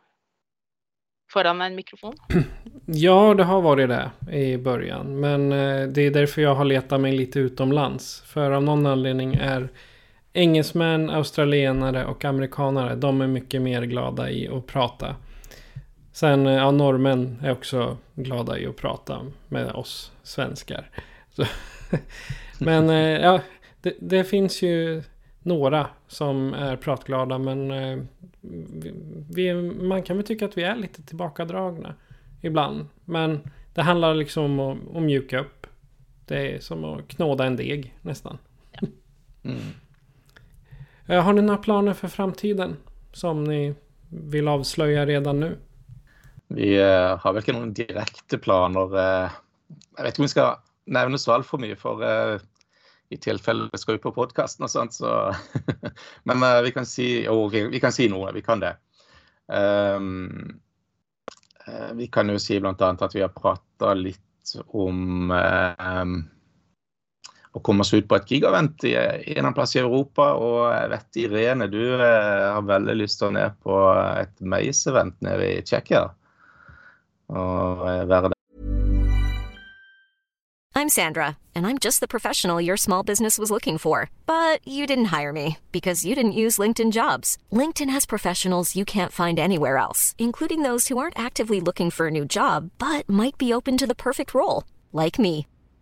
foran 1.32 1.60
en 1.66 1.78
mikrofon? 1.78 2.16
Ja, 2.90 3.34
det 3.38 3.44
har 3.46 3.60
vært 3.62 3.86
det 3.86 4.00
i 4.34 4.56
begynnelsen. 4.58 5.12
Men 5.22 5.52
eh, 5.54 5.84
det 5.86 6.08
er 6.08 6.16
derfor 6.16 6.42
jeg 6.42 6.58
har 6.58 6.66
lett 6.66 6.96
meg 6.98 7.14
litt 7.14 7.36
utomlands. 7.38 8.16
For 8.26 8.56
av 8.56 8.64
noen 8.66 8.88
anledning 8.90 9.36
är 9.36 9.68
engelsmän, 10.32 11.10
australienare 11.10 12.06
och 12.06 12.24
amerikanare, 12.24 12.94
de 12.94 13.20
är 13.20 13.26
mycket 13.26 13.62
mer 13.62 13.82
glada 13.82 14.30
i 14.30 14.48
att 14.48 14.66
prata. 14.66 15.16
Sen, 16.12 16.46
eh, 16.46 16.52
ja, 16.52 16.70
norrmän 16.70 17.38
är 17.42 17.52
också 17.52 17.96
glada 18.14 18.58
i 18.58 18.66
att 18.66 18.76
prata 18.76 19.20
med 19.48 19.70
oss 19.70 20.12
svenskar. 20.22 20.90
Så, 21.30 21.44
men 22.58 22.90
eh, 22.90 23.20
ja, 23.20 23.40
det, 23.82 23.94
det 24.00 24.24
finns 24.24 24.62
ju 24.62 25.02
några 25.42 25.86
som 26.08 26.54
är 26.54 26.76
pratglada 26.76 27.38
men 27.38 27.70
eh, 27.70 27.98
vi, 29.30 29.54
man 29.62 30.02
kan 30.02 30.16
väl 30.16 30.26
tycka 30.26 30.44
att 30.44 30.58
vi 30.58 30.62
är 30.62 30.76
lite 30.76 31.02
tillbakadragna 31.02 31.94
ibland. 32.40 32.86
Men 33.04 33.40
det 33.74 33.82
handlar 33.82 34.14
liksom 34.14 34.60
om 34.60 34.60
att, 34.60 34.96
att 34.96 35.02
mjuka 35.02 35.40
upp. 35.40 35.66
Det 36.26 36.54
är 36.54 36.60
som 36.60 36.84
att 36.84 37.08
knåda 37.08 37.44
en 37.44 37.56
deg 37.56 37.94
nästan. 38.02 38.38
Mm. 39.42 39.60
Eh, 41.10 41.22
Har 41.22 41.32
ni 41.32 41.42
några 41.42 41.58
planer 41.58 41.94
för 41.94 42.08
framtiden 42.08 42.76
som 43.12 43.44
ni 43.44 43.74
vill 44.08 44.48
avslöja 44.48 45.06
redan 45.06 45.40
nu? 45.40 45.58
Vi 46.46 46.80
eh, 46.80 47.18
har 47.18 47.32
vel 47.32 47.42
ikke 47.42 47.54
noen 47.56 47.72
direkte 47.74 48.38
planer. 48.38 48.94
eh, 48.94 49.34
jeg 49.96 50.04
vet 50.04 50.14
ikke 50.14 50.22
om 50.22 50.28
vi 50.28 50.32
skal 50.34 50.52
nevne 50.86 51.18
så 51.18 51.34
altfor 51.34 51.58
mye, 51.62 51.74
for 51.78 52.02
i 53.10 53.18
tilfelle 53.18 53.68
vi 53.72 53.78
skal 53.78 53.98
ut 53.98 54.04
på 54.06 54.14
podkasten 54.14 54.66
og 54.66 54.70
sånt, 54.70 54.94
så 54.94 55.34
Men 56.26 56.46
vi 56.64 56.70
kan 56.74 56.86
si 56.86 57.26
vi 57.26 57.80
kan 57.82 57.92
si 57.92 58.08
noe. 58.10 58.30
Vi 58.34 58.42
kan 58.42 58.62
det. 58.62 58.76
Um, 59.50 60.60
vi 61.98 62.06
kan 62.06 62.30
jo 62.30 62.38
si 62.38 62.58
bl.a. 62.60 62.74
at 62.78 63.14
vi 63.14 63.22
har 63.22 63.34
prata 63.34 63.94
litt 63.94 64.54
om 64.66 65.30
eh, 65.30 66.06
å 67.50 67.62
komme 67.66 67.84
seg 67.86 68.04
ut 68.04 68.10
på 68.10 68.18
et 68.20 68.30
gigavent 68.30 68.84
i, 68.86 68.94
i 68.94 69.36
en 69.38 69.54
plass 69.54 69.74
i 69.76 69.82
Europa. 69.82 70.32
Og 70.38 70.58
jeg 70.70 70.90
vet 70.94 71.22
Irene, 71.24 71.70
du 71.70 71.82
eh, 71.96 72.48
har 72.54 72.66
veldig 72.66 72.98
lyst 73.00 73.20
til 73.20 73.30
å 73.30 73.36
ned 73.38 73.56
på 73.64 73.78
et 73.94 74.34
Maze-event 74.40 75.16
nede 75.26 75.54
i 75.56 75.62
Tsjekkia. 75.64 76.04
Og 77.34 77.88
eh, 77.88 78.04
være 78.10 78.30
der. 78.30 78.36
I'm 80.72 80.88
Sandra, 80.88 81.36
and 81.54 81.66
I'm 81.66 81.78
just 81.78 82.00
the 82.00 82.08
professional 82.08 82.60
your 82.60 82.76
small 82.76 83.02
business 83.02 83.38
was 83.38 83.50
looking 83.50 83.76
for. 83.76 84.08
But 84.24 84.66
you 84.66 84.86
didn't 84.86 85.12
hire 85.16 85.32
me 85.32 85.58
because 85.72 86.06
you 86.06 86.14
didn't 86.14 86.40
use 86.40 86.62
LinkedIn 86.62 86.92
jobs. 86.92 87.36
LinkedIn 87.52 87.90
has 87.90 88.06
professionals 88.06 88.76
you 88.76 88.84
can't 88.84 89.12
find 89.12 89.38
anywhere 89.38 89.76
else, 89.76 90.14
including 90.16 90.62
those 90.62 90.88
who 90.88 90.96
aren't 90.96 91.18
actively 91.18 91.60
looking 91.60 91.90
for 91.90 92.06
a 92.06 92.10
new 92.10 92.24
job 92.24 92.70
but 92.78 93.08
might 93.10 93.36
be 93.36 93.52
open 93.52 93.76
to 93.76 93.86
the 93.86 94.02
perfect 94.06 94.32
role, 94.32 94.64
like 94.92 95.18
me. 95.18 95.46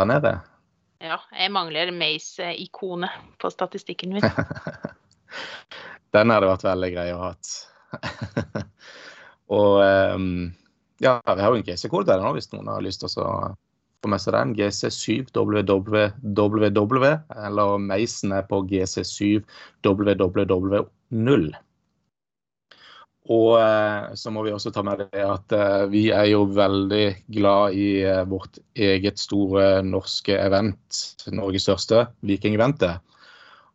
Der 0.00 0.08
nede. 0.08 0.32
Ja, 1.00 1.16
jeg 1.32 1.52
mangler 1.52 1.92
Mace-ikonet 1.96 3.10
på 3.40 3.50
statistikken 3.52 4.12
min. 4.16 4.26
Den 6.14 6.30
hadde 6.32 6.50
vært 6.50 6.66
veldig 6.66 6.90
grei 6.92 7.08
å 7.14 7.22
ha 7.22 7.30
og 9.60 9.72
um, 9.82 10.52
ja, 11.02 11.12
vi 11.24 11.42
har 11.42 11.50
jo 11.50 11.58
en 11.58 11.66
GC-kode 11.66 12.06
der 12.10 12.20
nå, 12.22 12.30
hvis 12.36 12.52
noen 12.52 12.68
har 12.70 12.84
lyst 12.84 13.00
til 13.02 13.08
å 13.08 13.10
få 14.04 14.08
med 14.12 14.20
seg 14.22 14.32
den. 14.36 14.54
GC7WWW, 14.58 17.06
eller 17.46 17.68
Meisen 17.82 18.30
er 18.36 18.44
på 18.50 18.56
GC7WWW0. 18.70 21.44
Og 23.28 23.60
eh, 23.60 24.14
så 24.16 24.32
må 24.32 24.42
vi 24.46 24.52
også 24.54 24.72
ta 24.72 24.82
med 24.86 25.02
det 25.12 25.20
at 25.20 25.52
eh, 25.52 25.84
vi 25.92 26.06
er 26.14 26.30
jo 26.30 26.46
veldig 26.56 27.04
glad 27.28 27.76
i 27.76 28.00
eh, 28.00 28.24
vårt 28.28 28.58
eget 28.72 29.20
store 29.20 29.82
norske 29.84 30.38
event, 30.40 31.02
Norges 31.28 31.68
største 31.68 32.06
vikingeventet. 32.24 33.04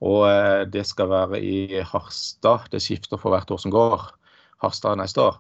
Og 0.06 0.28
det 0.70 0.84
skal 0.86 1.08
være 1.10 1.40
i 1.40 1.80
Harstad. 1.88 2.68
Det 2.70 2.82
skifter 2.84 3.18
for 3.18 3.32
hvert 3.32 3.50
år 3.50 3.62
som 3.64 3.72
går. 3.74 4.02
Harstad 4.62 5.00
neste 5.00 5.24
år. 5.24 5.38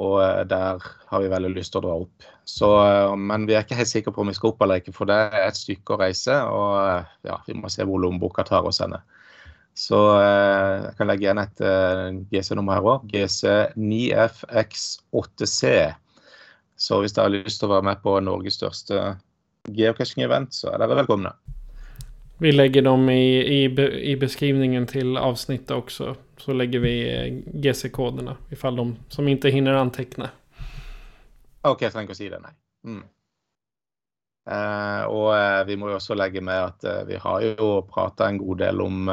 Og 0.00 0.22
der 0.48 0.78
har 1.10 1.20
vi 1.20 1.28
veldig 1.28 1.50
lyst 1.52 1.74
til 1.74 1.82
å 1.82 1.84
dra 1.84 1.96
opp. 2.04 2.28
Så, 2.48 2.70
men 3.18 3.44
vi 3.50 3.56
er 3.58 3.66
ikke 3.66 3.76
helt 3.76 3.90
sikre 3.90 4.14
på 4.14 4.22
om 4.22 4.30
vi 4.30 4.36
skal 4.38 4.52
opp 4.54 4.62
eller 4.64 4.80
ikke, 4.80 4.94
for 4.96 5.10
det 5.10 5.18
er 5.18 5.48
et 5.48 5.58
stykke 5.58 5.96
å 5.96 6.00
reise. 6.00 6.38
Og 6.54 7.26
ja, 7.28 7.40
vi 7.50 7.58
må 7.58 7.68
se 7.74 7.84
hvor 7.84 8.00
lommeboka 8.00 8.46
tar 8.48 8.70
oss 8.70 8.80
henne. 8.80 9.02
Så 9.74 10.20
eh, 10.20 10.84
jeg 10.84 10.96
kan 10.98 11.06
legge 11.08 11.24
igjen 11.26 11.38
et 11.40 11.60
eh, 11.64 12.12
GC-nummer 12.32 12.74
her 12.76 12.82
òg. 12.94 13.00
GC9FX8C. 13.12 15.62
Så 16.76 17.00
hvis 17.00 17.12
dere 17.16 17.26
har 17.28 17.36
lyst 17.36 17.58
til 17.62 17.68
å 17.70 17.74
være 17.76 17.88
med 17.92 17.98
på 18.04 18.12
Norges 18.24 18.56
største 18.60 18.96
geocaching-event, 19.70 20.50
så 20.56 20.66
er 20.72 20.76
dere 20.82 20.98
velkomne. 21.00 21.32
Vi 22.42 22.50
legger 22.52 22.82
dem 22.82 23.10
i, 23.12 23.38
i, 23.38 23.60
i 24.12 24.14
beskrivningen 24.18 24.86
til 24.90 25.16
avsnittet 25.20 25.76
også. 25.76 26.14
Så 26.42 26.52
legger 26.58 26.80
vi 26.84 26.94
eh, 27.08 27.32
GC-koderna 27.64 28.34
ifall 28.52 28.74
de 28.80 28.86
som 29.14 29.24
ikke 29.30 29.54
hinner 29.54 29.74
antegne. 29.80 30.28
OK, 31.62 31.80
jeg 31.86 31.92
trenger 31.94 32.08
ikke 32.10 32.18
å 32.18 32.18
si 32.18 32.32
det, 32.32 32.40
nei. 32.42 32.54
Mm. 32.82 33.04
Eh, 34.50 35.02
og 35.06 35.28
eh, 35.36 35.60
vi 35.68 35.76
må 35.78 35.92
jo 35.92 36.00
også 36.00 36.16
legge 36.18 36.42
med 36.42 36.58
at 36.58 36.82
eh, 36.88 37.04
vi 37.06 37.14
har 37.22 37.44
jo 37.46 37.76
prata 37.86 38.26
en 38.26 38.40
god 38.42 38.58
del 38.64 38.82
om 38.82 39.06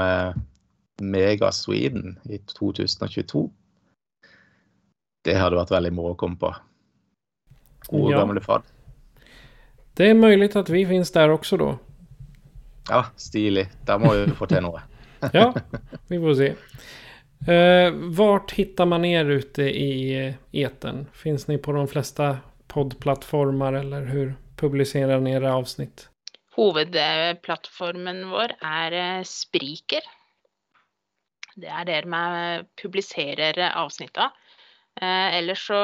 Mega 1.02 1.52
Sweden 1.52 2.18
i 2.30 2.38
2022. 2.54 3.50
Det 5.26 5.36
hadde 5.36 5.60
vært 5.60 5.74
veldig 5.74 5.92
moro 5.94 6.14
å 6.16 6.20
komme 6.20 6.40
på. 6.40 6.54
Gode, 7.90 8.12
Ja. 8.14 8.20
gamle 8.22 8.42
fad. 8.42 8.64
Det 9.96 10.10
er 10.10 10.14
mulig 10.16 10.56
at 10.56 10.70
vi 10.70 10.86
finnes 10.86 11.12
der 11.12 11.30
også, 11.34 11.58
da. 11.58 11.78
Ja, 12.90 13.04
stilig. 13.18 13.68
Der 13.86 14.00
må 14.00 14.14
vi 14.16 14.32
få 14.34 14.48
til 14.48 14.64
noe. 14.64 14.82
Ja, 15.36 15.52
vi 16.08 16.16
får 16.18 16.36
se. 16.40 16.56
Eh, 17.52 17.92
vart 18.16 18.52
hittar 18.56 18.88
man 18.88 19.04
er 19.06 19.26
ute 19.28 19.66
i 19.68 20.14
eten? 20.16 20.38
etern? 20.54 21.02
Finns 21.12 21.48
ni 21.50 21.58
på 21.58 21.74
de 21.76 21.84
flesta 21.92 22.40
poddplattformar 22.72 23.74
eller 23.74 24.06
hur 24.06 24.36
publicerar 24.56 25.20
ni 25.20 25.34
era 25.36 25.52
avsnitt? 25.58 26.08
Hovedplattformen 26.56 28.30
vår 28.32 28.56
er 28.64 28.92
eh, 28.94 29.24
Spriker. 29.28 30.08
Det 31.60 31.70
er 31.70 31.86
der 31.90 32.04
vi 32.10 32.24
publiserer 32.82 33.60
avsnittene. 33.70 34.32
Eh, 35.02 35.38
ellers 35.38 35.68
så 35.70 35.82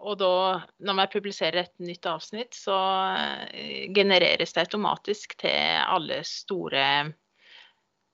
Og 0.00 0.18
da, 0.20 0.60
når 0.80 0.94
vi 1.00 1.06
publiserer 1.18 1.58
et 1.64 1.78
nytt 1.84 2.06
avsnitt, 2.08 2.54
så 2.56 2.76
eh, 3.52 3.92
genereres 3.92 4.52
det 4.54 4.60
automatisk 4.64 5.36
til 5.42 5.58
alle 5.82 6.24
store 6.24 7.12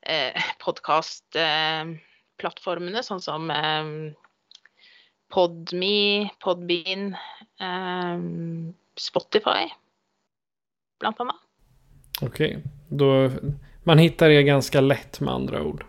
eh, 0.03 0.43
podkastplattformene, 0.65 3.03
sånn 3.07 3.21
som 3.23 3.51
eh, 3.55 3.87
Podme, 5.29 6.31
Podbean, 6.43 7.13
eh, 7.61 8.19
Spotify, 8.99 9.69
blant 10.99 11.21
annet. 11.23 11.37
Okej, 12.23 12.63
då 12.89 13.31
man 13.87 13.99
hittar 13.99 14.31
er 14.31 14.43
ganske 14.43 14.81
lett 14.81 15.21
med 15.21 15.35
andre 15.35 15.63
ord. 15.63 15.85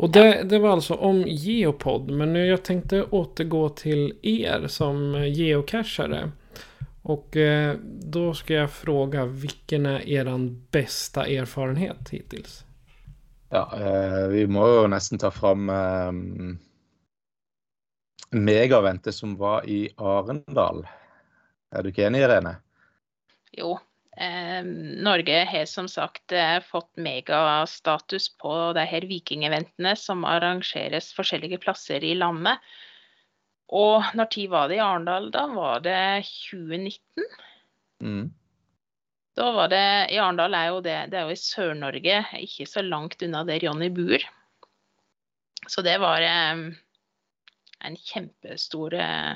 Och 0.00 0.10
det, 0.10 0.42
det 0.42 0.58
var 0.58 0.70
alltså 0.70 0.94
om 0.94 1.24
Geopod, 1.26 2.10
men 2.10 2.32
nu 2.32 2.46
jag 2.46 2.62
tänkte 2.62 3.02
återgå 3.02 3.68
till 3.68 4.18
er 4.22 4.66
som 4.66 5.24
geocachare. 5.28 6.30
Och 7.02 7.36
eh, 7.36 7.76
då 8.02 8.34
ska 8.34 8.54
jag 8.54 8.70
fråga, 8.70 9.24
vilken 9.24 9.86
är 9.86 10.08
eran 10.08 10.66
bästa 10.70 11.26
erfarenhet 11.26 12.08
hittills? 12.10 12.64
Ja, 13.48 13.72
eh, 13.80 14.28
vi 14.28 14.46
må 14.46 14.68
jo 14.68 14.86
nesten 14.86 15.18
ta 15.18 15.30
fram 15.30 15.68
eh, 15.70 16.12
Megavente 18.30 19.12
som 19.12 19.36
var 19.36 19.68
i 19.68 19.88
Arendal. 19.96 20.86
Er 21.76 21.82
du 21.82 21.92
ikke 21.92 22.06
enig, 22.08 22.24
Irene? 22.24 22.56
Jo, 23.52 23.76
Norge 24.20 25.44
har 25.48 25.64
som 25.64 25.88
sagt 25.88 26.32
eh, 26.32 26.58
fått 26.60 26.90
megastatus 27.00 28.28
på 28.36 28.72
de 28.76 28.84
her 28.84 29.06
vikingeventene 29.08 29.94
som 29.96 30.26
arrangeres 30.28 31.12
forskjellige 31.16 31.60
plasser 31.62 32.04
i 32.04 32.12
landet. 32.18 32.60
Og 33.70 34.10
når 34.18 34.28
tid 34.34 34.50
var 34.52 34.68
det 34.68 34.76
i 34.76 34.82
Arendal, 34.84 35.30
da? 35.32 35.46
Var 35.54 35.80
det 35.86 36.02
2019? 36.26 37.00
Mm. 38.02 38.28
Da 39.38 39.50
var 39.56 39.70
det 39.72 39.84
I 40.10 40.18
Arendal 40.18 40.56
er 40.56 40.66
jo 40.72 40.80
det 40.84 40.96
Det 41.12 41.18
er 41.20 41.28
jo 41.28 41.36
i 41.36 41.40
Sør-Norge, 41.40 42.22
ikke 42.42 42.66
så 42.68 42.82
langt 42.82 43.22
unna 43.22 43.44
der 43.48 43.62
Jonny 43.64 43.88
bor. 43.94 44.24
Så 45.68 45.84
det 45.86 45.96
var 46.02 46.24
eh, 46.24 46.66
en 47.80 47.96
kjempestor 47.96 48.94
eh, 48.98 49.32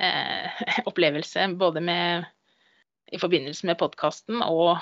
eh, 0.00 0.64
opplevelse, 0.88 1.48
både 1.58 1.82
med 1.84 2.24
i 3.12 3.18
forbindelse 3.18 3.66
med 3.66 3.78
podkasten 3.78 4.42
og 4.42 4.78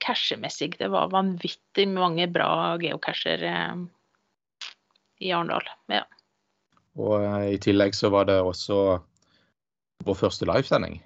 cashemessig. 0.00 0.74
Det 0.78 0.88
var 0.92 1.12
vanvittig 1.12 1.86
mange 1.92 2.28
bra 2.32 2.76
geocacher 2.80 3.42
eh, 3.44 3.76
i 5.20 5.32
Arendal. 5.32 5.68
Ja. 5.92 6.04
Og 6.98 7.20
eh, 7.20 7.52
i 7.54 7.60
tillegg 7.62 7.94
så 7.96 8.10
var 8.12 8.28
det 8.30 8.40
også 8.40 8.80
vår 10.04 10.16
første 10.16 10.48
livesending. 10.48 11.00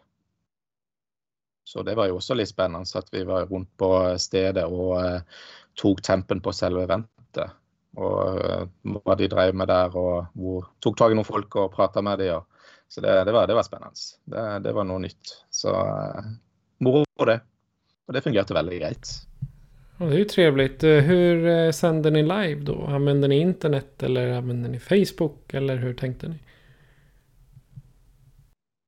Så 1.65 1.83
det 1.83 1.97
var 1.97 2.11
jo 2.11 2.21
også 2.21 2.37
litt 2.37 2.53
spennende 2.53 2.99
at 2.99 3.11
vi 3.13 3.25
var 3.27 3.49
rundt 3.51 3.71
på 3.81 3.91
stedet 4.21 4.67
og 4.69 4.99
eh, 5.01 5.45
tok 5.81 6.03
tempen 6.07 6.43
på 6.45 6.53
selve 6.55 6.85
eventet. 6.87 7.51
Og 7.95 8.41
eh, 8.41 8.67
hva 8.97 9.17
de 9.19 9.31
drev 9.31 9.55
med 9.55 9.71
der, 9.71 9.95
og 9.95 10.31
hvor, 10.35 10.69
tok 10.83 10.99
tak 10.99 11.15
i 11.15 11.19
noen 11.19 11.29
folk 11.29 11.57
og 11.61 11.73
prata 11.75 12.03
med 12.03 12.23
dem. 12.23 12.47
Så 12.89 13.01
det, 13.01 13.13
det, 13.27 13.33
var, 13.35 13.47
det 13.51 13.57
var 13.57 13.67
spennende. 13.67 14.09
Det, 14.31 14.43
det 14.67 14.75
var 14.75 14.87
noe 14.87 15.03
nytt. 15.03 15.37
Så 15.51 15.73
moro 16.85 17.05
moro 17.05 17.31
det. 17.31 17.41
Og 18.07 18.15
det 18.15 18.23
fungerte 18.25 18.55
veldig 18.55 18.81
greit. 18.83 19.15
Ja, 19.99 20.07
det 20.07 20.15
är 20.15 20.19
ju 20.19 20.25
trevligt. 20.25 20.85
Eh, 20.85 20.91
Hur 20.91 21.47
eh, 21.47 21.71
sänder 21.71 22.11
ni 22.11 22.23
live 22.23 22.61
då? 22.61 22.87
Använder 22.87 23.29
ni 23.29 23.37
internet 23.37 24.03
eller 24.03 24.33
använder 24.33 24.71
ni 24.71 24.79
Facebook? 24.79 25.55
Eller 25.55 25.77
hur 25.77 25.95
tänkte 25.95 26.29
ni? 26.29 26.39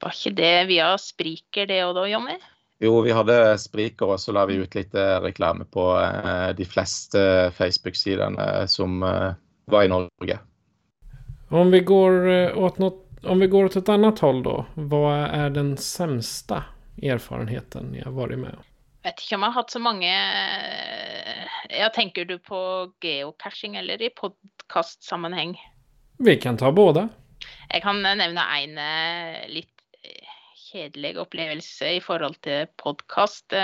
Var 0.01 0.13
ikke 0.13 0.31
det 0.37 0.65
via 0.69 0.99
Spriker, 0.99 1.67
det 1.67 1.81
òg 1.87 1.95
da, 1.97 2.05
Jonny? 2.09 2.37
Jo, 2.79 3.01
vi 3.01 3.13
hadde 3.13 3.57
spriker, 3.59 4.11
og 4.13 4.21
så 4.21 4.35
la 4.37 4.45
vi 4.49 4.59
ut 4.61 4.75
litt 4.77 4.95
eh, 4.95 5.17
reklame 5.25 5.65
på 5.73 5.85
eh, 5.97 6.51
de 6.57 6.65
fleste 6.69 7.21
Facebook-sidene 7.57 8.67
som 8.69 9.01
eh, 9.03 9.33
var 9.73 9.87
i 9.87 9.89
Norge. 9.89 10.39
Om 11.49 11.71
vi 11.71 11.81
går 11.81 12.27
åt 12.59 12.79
något, 12.79 13.03
om 13.25 13.41
vi 13.41 13.47
går 13.47 13.65
åt 13.71 13.77
et 13.77 13.89
annet 13.89 14.19
håll 14.19 14.43
da. 14.45 14.57
Hva 14.75 15.13
er 15.25 15.55
den 15.55 15.77
sämsta 15.81 16.65
erfarenheten 17.01 17.93
ni 17.95 18.03
har 18.05 18.13
vært 18.13 18.41
med 18.43 18.59
om? 18.59 18.67
Vet 19.07 19.23
ikke 19.23 19.39
om 19.39 19.47
jeg 19.47 19.55
har 19.55 19.63
hatt 19.63 19.71
så 19.71 19.79
mange 19.79 20.09
Jeg 20.11 21.79
Ja, 21.79 21.89
tenker 21.95 22.27
du 22.27 22.37
på 22.43 22.59
geocaching 23.01 23.77
eller 23.79 24.03
i 24.03 24.11
podkastsammenheng? 24.11 25.55
Vi 26.19 26.37
kan 26.43 26.59
ta 26.59 26.73
båda. 26.75 27.09
Jeg 27.71 27.83
kan 27.87 28.03
nevne 28.03 28.43
en 28.59 28.79
litt 29.55 29.76
kjedelig 30.77 31.17
opplevelse 31.23 31.97
i 31.97 32.03
forhold 32.05 32.37
til 32.45 32.69
podkast. 32.81 33.55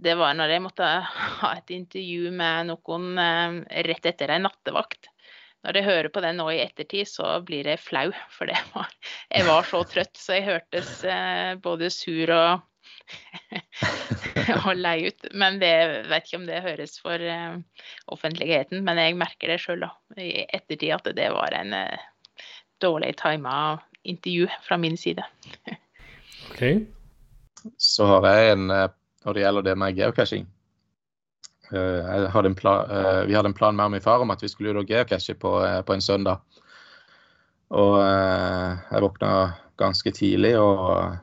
Det 0.00 0.16
var 0.16 0.36
når 0.36 0.54
jeg 0.54 0.64
måtte 0.64 0.88
ha 1.04 1.54
et 1.56 1.72
intervju 1.76 2.30
med 2.32 2.70
noen 2.70 3.20
eh, 3.20 3.56
rett 3.88 4.06
etter 4.08 4.32
ei 4.32 4.40
nattevakt. 4.40 5.10
Når 5.60 5.76
jeg 5.76 5.84
hører 5.84 6.08
på 6.12 6.22
det 6.24 6.30
nå 6.38 6.46
i 6.54 6.62
ettertid, 6.62 7.08
så 7.08 7.34
blir 7.44 7.68
jeg 7.68 7.82
flau, 7.84 8.06
for 8.32 8.48
var, 8.72 8.88
jeg 9.28 9.44
var 9.44 9.68
så 9.68 9.82
trøtt. 9.84 10.16
Så 10.16 10.38
jeg 10.38 10.46
hørtes 10.48 10.92
eh, 11.04 11.52
både 11.60 11.90
sur 11.92 12.32
og, 12.32 12.62
og 14.62 14.72
lei 14.80 15.10
ut. 15.10 15.28
Men 15.36 15.60
det 15.60 15.74
vet 16.08 16.24
ikke 16.24 16.40
om 16.40 16.48
det 16.48 16.64
høres 16.64 16.96
for 17.04 17.20
eh, 17.20 17.60
offentligheten. 18.08 18.80
Men 18.88 19.02
jeg 19.02 19.20
merker 19.20 19.52
det 19.52 19.60
sjøl 19.60 19.84
i 20.16 20.46
ettertid 20.48 20.96
at 20.96 21.12
det 21.18 21.28
var 21.36 21.60
en 21.60 21.76
eh, 21.76 22.08
dårlig 22.80 23.18
tima 23.20 23.76
intervju 24.04 24.48
fra 24.68 24.76
min 24.80 24.96
side. 24.96 25.24
OK. 26.50 26.62
Så 27.76 28.06
har 28.08 28.26
jeg 28.30 28.52
en 28.56 28.70
eh, 28.70 28.88
når 29.24 29.36
det 29.36 29.42
gjelder 29.44 29.62
det 29.66 29.76
med 29.78 29.96
geocaching. 29.96 30.46
Eh, 31.72 31.98
Jeg 32.08 32.30
hadde 32.32 32.48
en 32.52 32.56
plan, 32.56 32.90
eh, 32.90 33.26
vi 33.28 33.34
hadde 33.36 33.52
en 33.52 33.56
plan 33.56 33.76
med 33.76 33.90
min 33.90 34.00
far 34.04 34.20
om 34.20 34.30
at 34.30 34.42
vi 34.42 34.48
skulle 34.48 34.70
ut 34.70 34.82
og 34.84 34.88
geocache 34.88 35.34
på, 35.34 35.50
på 35.86 35.92
en 35.92 36.00
søndag. 36.00 36.40
Og 37.70 38.00
eh, 38.02 38.78
jeg 38.90 39.04
våkna 39.04 39.32
ganske 39.80 40.12
tidlig, 40.12 40.56
og 40.60 41.16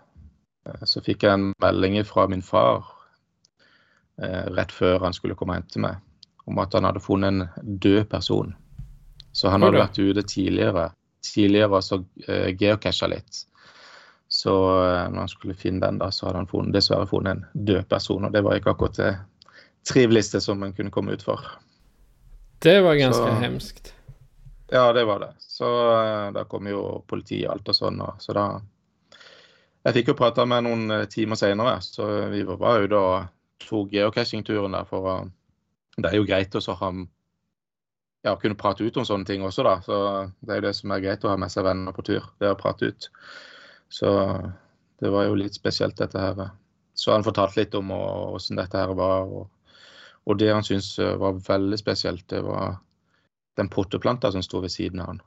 så 0.88 1.02
fikk 1.04 1.24
jeg 1.24 1.34
en 1.34 1.52
melding 1.62 1.98
fra 2.06 2.28
min 2.28 2.42
far 2.42 2.86
eh, 4.22 4.48
rett 4.56 4.72
før 4.72 5.00
han 5.06 5.14
skulle 5.14 5.36
komme 5.36 5.56
og 5.56 5.62
hente 5.62 5.82
meg, 5.84 6.00
om 6.48 6.58
at 6.60 6.74
han 6.74 6.88
hadde 6.88 7.04
funnet 7.04 7.44
en 7.62 7.78
død 7.84 8.08
person. 8.12 8.56
Så 9.32 9.52
han 9.54 9.62
hadde 9.62 9.80
vært 9.84 10.00
ute 10.00 10.24
tidligere, 10.26 10.90
tidligere 11.34 11.82
så 11.86 12.02
uh, 12.02 12.50
geocacha 12.58 13.08
litt. 13.12 13.44
Så 14.28 14.52
eh, 14.84 15.06
når 15.10 15.22
han 15.24 15.30
skulle 15.32 15.56
finne 15.56 15.80
den, 15.86 16.02
da, 16.02 16.10
så 16.12 16.28
hadde 16.28 16.42
han 16.42 16.50
funnet, 16.52 16.74
dessverre 16.76 17.08
funnet 17.08 17.38
en 17.38 17.66
død 17.68 17.86
person. 17.88 18.26
Og 18.28 18.34
det 18.34 18.42
var 18.44 18.58
ikke 18.60 18.74
akkurat 18.74 18.98
det 19.00 19.12
triveligste 19.88 20.42
som 20.44 20.64
en 20.68 20.74
kunne 20.76 20.92
komme 20.92 21.16
ut 21.16 21.24
for. 21.24 21.46
Det 22.60 22.82
var 22.84 23.00
ganske 23.00 23.24
Så- 23.24 23.40
hemskt. 23.40 23.94
Ja, 24.70 24.92
det 24.94 25.06
var 25.08 25.20
det. 25.24 25.30
Så 25.40 25.70
eh, 25.94 26.32
da 26.36 26.44
kom 26.44 26.68
jo 26.68 27.04
politiet 27.08 27.48
og 27.48 27.54
alt 27.56 27.70
og 27.72 27.76
sånn. 27.80 28.02
Og, 28.04 28.20
så 28.20 28.36
da 28.36 28.48
Jeg 29.88 29.94
fikk 29.96 30.10
jo 30.12 30.18
prata 30.20 30.44
med 30.46 30.66
noen 30.68 30.92
eh, 30.92 31.06
timer 31.08 31.40
seinere, 31.40 31.78
så 31.82 32.28
vi 32.28 32.44
var 32.44 32.84
ute 32.84 33.00
og 33.00 33.30
tok 33.64 33.94
geocachingturen 33.96 34.76
der 34.76 34.84
for 34.90 35.08
å 35.08 35.18
det 35.98 36.12
er 36.12 36.20
jo 36.20 36.28
greit 36.30 36.54
å 36.54 36.76
ha 36.78 36.92
ja, 38.28 38.36
kunne 38.40 38.58
prate 38.60 38.86
ut 38.86 38.98
om 39.00 39.06
sånne 39.08 39.28
ting 39.28 39.44
også, 39.48 39.66
da. 39.66 39.78
Så 39.86 39.98
det 40.44 40.54
er 40.54 40.62
jo 40.62 40.68
det 40.68 40.76
som 40.78 40.94
er 40.94 41.04
greit 41.04 41.26
å 41.26 41.32
ha 41.32 41.38
med 41.40 41.54
seg 41.54 41.66
venner 41.68 41.96
på 41.96 42.06
tur. 42.08 42.26
Det 42.42 42.52
å 42.52 42.60
prate 42.60 42.92
ut. 42.92 43.10
Så 43.90 44.10
det 45.00 45.12
var 45.14 45.28
jo 45.28 45.38
litt 45.40 45.56
spesielt, 45.56 45.98
dette 46.00 46.22
her. 46.22 46.50
Så 46.98 47.14
han 47.14 47.26
fortalte 47.26 47.62
litt 47.62 47.78
om 47.78 47.94
åssen 47.94 48.60
dette 48.60 48.80
her 48.80 48.94
var. 48.98 49.30
Og, 49.32 49.80
og 50.28 50.42
det 50.42 50.52
han 50.52 50.66
syntes 50.66 50.98
var 50.98 51.40
veldig 51.48 51.80
spesielt, 51.80 52.28
det 52.34 52.44
var 52.46 52.78
den 53.58 53.70
potteplanta 53.74 54.32
som 54.34 54.44
sto 54.46 54.62
ved 54.62 54.74
siden 54.74 55.02
av 55.02 55.14
han. 55.14 55.22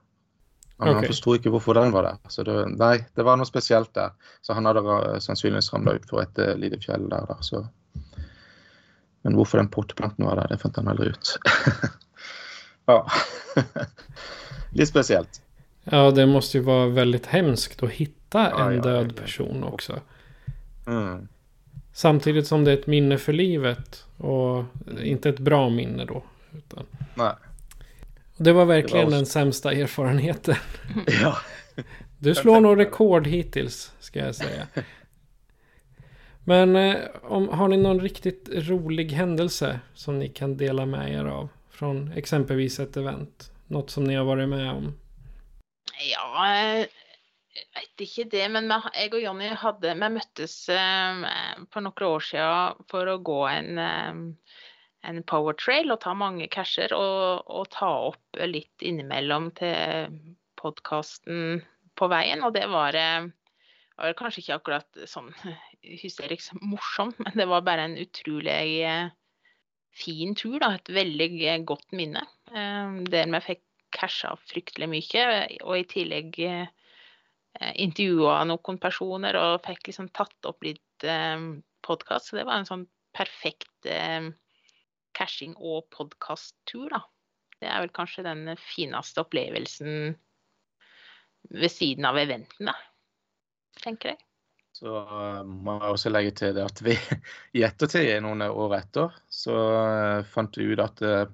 Han, 0.80 0.88
okay. 0.88 1.02
han 1.02 1.10
forsto 1.12 1.34
ikke 1.36 1.50
hvorfor 1.52 1.76
den 1.76 1.92
var 1.92 2.06
der. 2.06 2.20
Så 2.32 2.44
det, 2.46 2.54
nei, 2.80 2.94
det 3.16 3.24
var 3.26 3.36
noe 3.36 3.48
spesielt 3.48 3.92
der. 3.96 4.14
Så 4.40 4.56
han 4.56 4.68
hadde 4.68 4.82
sannsynligvis 5.20 5.72
ramla 5.74 5.98
utfor 5.98 6.22
et 6.22 6.40
uh, 6.40 6.54
lite 6.56 6.78
fjell 6.80 7.04
der. 7.10 7.26
Da, 7.28 7.36
så. 7.44 7.66
Men 9.26 9.36
hvorfor 9.36 9.60
den 9.60 9.68
potteplanten 9.72 10.24
var 10.24 10.40
der, 10.40 10.48
det 10.48 10.60
fant 10.62 10.78
han 10.80 10.88
aldri 10.88 11.12
ut. 11.12 11.34
ja. 12.90 13.11
Litt 14.72 14.88
spesielt. 14.88 15.42
Ja, 15.85 16.11
det 16.11 16.26
måste 16.26 16.59
ju 16.59 16.64
vara 16.64 16.87
väldigt 16.87 17.26
hemskt 17.26 17.83
att 17.83 17.90
hitta 17.90 18.50
en 18.50 18.74
ja, 18.74 18.83
död 18.83 19.16
person 19.16 19.64
också. 19.64 20.00
Mm. 20.87 21.29
Samtidigt 21.92 22.46
som 22.46 22.64
det 22.64 22.70
är 22.70 22.76
ett 22.76 22.87
minne 22.87 23.18
för 23.18 23.33
livet. 23.33 24.05
Och 24.16 24.64
inte 25.03 25.29
ett 25.29 25.38
bra 25.38 25.68
minne 25.70 26.05
då. 26.05 26.22
Utan... 26.53 26.87
Nej. 27.14 27.33
Det 28.37 28.53
var 28.53 28.64
verkligen 28.64 29.07
det 29.07 29.11
var 29.11 29.16
den 29.16 29.26
sämsta 29.26 29.72
erfarenheten. 29.72 30.57
Ja. 31.22 31.37
Du 32.18 32.35
slår 32.35 32.61
nog 32.61 32.79
rekord 32.79 33.26
hittills, 33.26 33.92
ska 34.00 34.18
jag 34.18 34.35
säga. 34.35 34.66
Men 36.44 36.76
eh, 36.76 36.96
om, 37.22 37.48
har 37.48 37.68
ni 37.68 37.76
någon 37.76 38.00
riktigt 38.00 38.48
rolig 38.53 39.12
händelse 39.12 39.81
som 39.94 40.18
ni 40.18 40.29
kan 40.29 40.57
dela 40.57 40.87
med 40.87 41.12
er 41.12 41.24
av? 41.24 41.48
Från 41.80 42.12
exempelvis 42.12 42.80
ett 42.80 42.96
event? 42.96 43.52
Något 43.66 43.90
som 43.90 44.04
ni 44.04 44.14
har 44.14 44.24
varit 44.24 44.48
med 44.48 44.70
om? 44.70 44.92
Ja, 46.12 46.48
jeg 46.54 46.88
vet 47.74 48.04
ikke 48.04 48.26
det. 48.34 48.48
Men 48.52 48.68
jeg 48.68 49.14
og 49.14 49.22
Jonny 49.22 49.48
hadde, 49.62 49.94
vi 49.96 50.10
møttes 50.12 50.56
eh, 50.68 51.22
for 51.72 51.86
noen 51.86 52.04
år 52.10 52.26
siden 52.26 52.84
for 52.92 53.08
å 53.08 53.16
gå 53.24 53.38
en 53.48 53.80
eh, 53.80 54.20
en 55.08 55.22
powertrail 55.24 55.88
og 55.92 56.02
ta 56.04 56.12
mange 56.12 56.48
casher 56.52 56.92
og, 56.92 57.46
og, 57.48 57.68
ta 57.72 57.88
opp 58.10 58.40
litt 58.44 58.84
innimellom 58.84 59.48
til 59.56 60.18
podkasten 60.60 61.62
på 61.96 62.08
veien. 62.12 62.44
Og 62.44 62.52
det 62.56 62.66
var, 62.68 62.96
eh, 62.96 63.30
var, 63.96 64.18
kanskje 64.18 64.44
ikke 64.44 64.58
akkurat 64.58 65.00
sånn 65.08 65.32
hysterisk 66.04 66.52
morsomt, 66.60 67.16
men 67.24 67.40
det 67.40 67.48
var 67.48 67.64
bare 67.64 67.88
en 67.88 67.96
utrolig 68.00 68.60
eh, 68.84 69.08
fin 69.96 70.35
tur. 70.38 70.59
Da. 70.62 70.74
Et 70.79 70.92
veldig 71.00 71.31
godt 71.68 71.96
minne. 71.96 72.22
Eh, 72.53 73.00
der 73.12 73.31
vi 73.35 73.42
fikk 73.48 73.64
casha 73.94 74.37
fryktelig 74.46 74.87
mye, 74.87 75.24
og 75.66 75.74
i 75.74 75.87
tillegg 75.90 76.37
intervjua 77.59 78.37
noen 78.46 78.76
personer 78.79 79.35
og 79.35 79.64
fikk 79.64 79.88
liksom 79.88 80.12
tatt 80.14 80.46
opp 80.46 80.62
litt 80.62 81.03
podkast. 81.83 82.31
Så 82.31 82.38
det 82.38 82.44
var 82.46 82.61
en 82.61 82.68
sånn 82.68 82.85
perfekt 83.11 83.88
cashing 85.18 85.57
og 85.59 85.88
podkasttur, 85.90 86.87
da. 86.94 87.03
Det 87.59 87.66
er 87.68 87.83
vel 87.83 87.92
kanskje 87.98 88.24
den 88.24 88.55
fineste 88.62 89.24
opplevelsen 89.24 90.14
ved 91.50 91.72
siden 91.72 92.07
av 92.09 92.18
eventen, 92.20 92.70
da, 92.70 92.76
tenker 93.83 94.14
jeg. 94.14 94.22
Så 94.80 94.94
uh, 95.04 95.42
må 95.44 95.76
jeg 95.76 95.92
også 95.92 96.12
legge 96.12 96.32
til 96.38 96.54
det 96.56 96.64
at 96.64 96.80
vi 96.84 96.94
i 97.58 97.64
ettertid, 97.66 98.14
noen 98.24 98.46
år 98.48 98.78
etter, 98.78 99.12
så 99.28 99.56
uh, 99.76 100.28
fant 100.32 100.56
vi 100.56 100.70
ut 100.72 100.80
at 100.80 101.04
uh, 101.04 101.26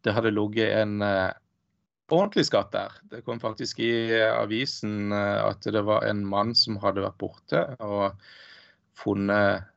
det 0.00 0.14
hadde 0.16 0.32
ligget 0.32 0.72
en 0.78 1.02
ordentlig 1.04 2.46
skatt 2.48 2.70
der. 2.72 2.94
Det 3.12 3.20
kom 3.26 3.36
faktisk 3.42 3.82
i 3.84 4.16
avisen 4.16 5.12
at 5.12 5.68
det 5.68 5.82
var 5.84 6.06
en 6.08 6.22
mann 6.24 6.54
som 6.56 6.78
hadde 6.80 7.04
vært 7.04 7.18
borte 7.20 7.60
og 7.84 8.16
funnet 8.96 9.68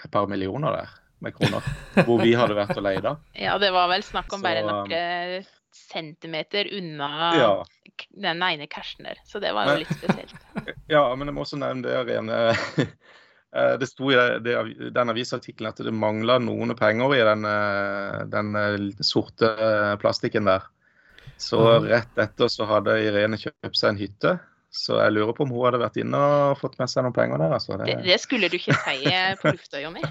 et 0.00 0.08
par 0.14 0.30
millioner 0.32 0.78
der 0.78 0.96
med 1.20 1.36
kroner. 1.36 1.68
Hvor 2.08 2.24
vi 2.24 2.32
hadde 2.40 2.56
vært 2.56 2.72
og 2.72 2.86
leida. 2.88 3.14
Ja, 3.36 3.58
det 3.60 3.68
var 3.76 3.92
vel 3.92 4.06
snakk 4.06 4.32
om 4.32 4.40
så, 4.40 4.48
bare 4.48 4.64
noen 4.64 5.44
centimeter 5.76 6.72
unna 6.80 7.10
ja. 7.36 7.52
den 8.16 8.42
ene 8.48 8.66
cashen 8.72 9.04
der. 9.04 9.20
Så 9.28 9.44
det 9.44 9.52
var 9.52 9.74
jo 9.74 9.82
litt 9.84 9.92
spesielt. 9.92 10.40
Ja, 10.90 11.04
men 11.14 11.30
jeg 11.30 11.36
må 11.36 11.44
også 11.44 11.58
nevne 11.60 11.86
det 11.86 11.98
rene 12.08 12.38
eh, 12.80 13.74
det 13.78 13.88
sto 13.90 14.10
i 14.10 14.18
den 14.90 15.12
avisartikkelen 15.12 15.70
at 15.70 15.82
det 15.86 15.94
mangla 15.94 16.40
noen 16.42 16.74
penger 16.78 17.14
i 17.14 17.22
den, 17.28 17.46
eh, 17.46 18.20
den, 18.32 18.52
eh, 18.58 19.04
sorte 19.06 19.54
plastikken 20.02 20.50
der. 20.50 20.66
Så 21.40 21.60
rett 21.86 22.18
etter 22.20 22.50
så 22.52 22.66
hadde 22.68 22.98
Irene 23.00 23.38
kjøpt 23.40 23.78
seg 23.78 23.94
en 23.94 24.00
hytte. 24.00 24.32
Så 24.70 24.98
jeg 25.00 25.14
lurer 25.14 25.32
på 25.34 25.46
om 25.46 25.54
hun 25.54 25.64
hadde 25.66 25.80
vært 25.82 25.96
inne 25.98 26.18
og 26.20 26.58
fått 26.60 26.76
med 26.78 26.90
seg 26.90 27.06
noen 27.06 27.14
penger 27.16 27.40
der. 27.42 27.54
Altså. 27.56 27.78
Det... 27.80 27.96
Det, 28.04 28.18
skulle 28.22 28.50
du 28.50 28.58
ikke 28.58 28.76
si 28.76 29.14
på 29.40 29.54
lufta, 29.54 29.80
Jonny. 29.82 30.04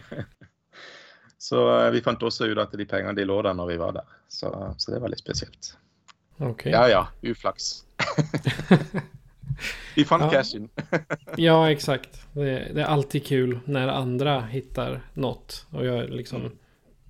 så 1.48 1.66
eh, 1.76 1.90
vi 1.94 2.02
fant 2.02 2.22
også 2.26 2.50
ut 2.50 2.62
at 2.62 2.74
de 2.78 2.86
pengene 2.88 3.14
de 3.16 3.26
lå 3.28 3.38
der 3.46 3.54
når 3.58 3.70
vi 3.72 3.78
var 3.80 3.94
der. 4.00 4.18
Så, 4.28 4.50
så 4.78 4.94
det 4.94 5.02
var 5.02 5.12
litt 5.12 5.22
spesielt. 5.22 5.74
Okay. 6.40 6.72
Ja 6.72 6.88
ja, 6.88 7.08
uflaks. 7.22 7.84
vi 9.96 10.04
fant 10.04 10.22
ja. 10.22 10.30
cashen. 10.30 10.68
ja, 11.36 11.70
exakt. 11.70 12.26
Det, 12.32 12.72
det, 12.74 12.80
är 12.80 12.86
alltid 12.86 13.26
kul 13.26 13.60
när 13.64 13.88
andra 13.88 14.40
hittar 14.40 15.00
något. 15.14 15.66
Och 15.70 15.86
jag 15.86 16.10
liksom... 16.10 16.58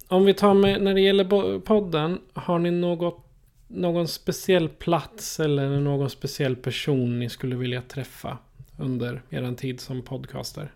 Om 0.08 0.24
vi 0.24 0.34
tar 0.34 0.54
med, 0.54 0.82
när 0.82 0.94
det 0.94 1.00
gäller 1.00 1.58
podden, 1.58 2.20
har 2.32 2.58
ni 2.58 2.70
något, 2.70 3.26
någon 3.68 4.08
speciell 4.08 4.68
plats 4.68 5.40
eller 5.40 5.68
någon 5.68 6.10
speciell 6.10 6.56
person 6.56 7.18
ni 7.18 7.28
skulle 7.28 7.56
vilja 7.56 7.82
träffa 7.82 8.38
under 8.78 9.22
er 9.30 9.54
tid 9.54 9.80
som 9.80 10.02
podcaster? 10.02 10.74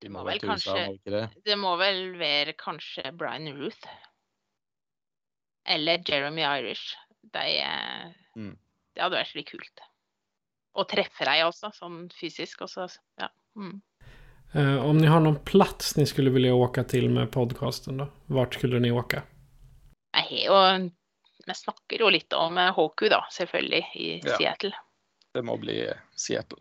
De 0.00 0.08
må 0.08 0.24
vel 0.24 0.40
kanskje, 0.40 0.98
det? 1.04 1.28
det 1.44 1.56
må 1.56 1.76
vel 1.76 2.16
være 2.18 2.56
kanskje 2.58 3.12
Brian 3.12 3.46
Ruth. 3.54 3.86
Eller 5.68 6.02
Jeremy 6.06 6.42
Irish. 6.42 6.96
De, 7.22 7.46
mm. 8.36 8.52
Det 8.94 9.02
hadde 9.02 9.20
vært 9.20 9.36
litt 9.38 9.50
kult. 9.52 9.84
Og 10.78 10.88
treffe 10.88 11.26
deg 11.28 11.44
også, 11.46 11.72
sånn 11.76 12.06
fysisk. 12.16 12.64
Også. 12.66 12.88
Ja. 13.20 13.28
Mm. 13.58 13.80
Uh, 14.56 14.78
om 14.84 14.98
ni 14.98 15.08
har 15.08 15.22
noen 15.24 15.38
plass 15.48 15.94
ni 15.96 16.04
skulle 16.08 16.32
ville 16.32 16.52
åke 16.52 16.84
til 16.84 17.08
med 17.12 17.30
podcasten 17.32 18.02
da? 18.02 18.08
Hvor 18.28 18.50
skulle 18.52 18.82
ni 18.84 18.90
åke? 18.92 19.22
Jeg 20.12 20.28
har 20.28 20.42
jo 20.44 20.90
Vi 21.46 21.54
snakker 21.56 22.04
jo 22.04 22.10
litt 22.12 22.32
om 22.36 22.58
HQ, 22.58 23.08
da, 23.10 23.24
selvfølgelig, 23.32 23.86
i 23.96 24.10
ja. 24.22 24.36
Seattle. 24.36 24.76
Det 25.32 25.42
må 25.42 25.56
bli 25.58 25.80
Seattle. 26.14 26.60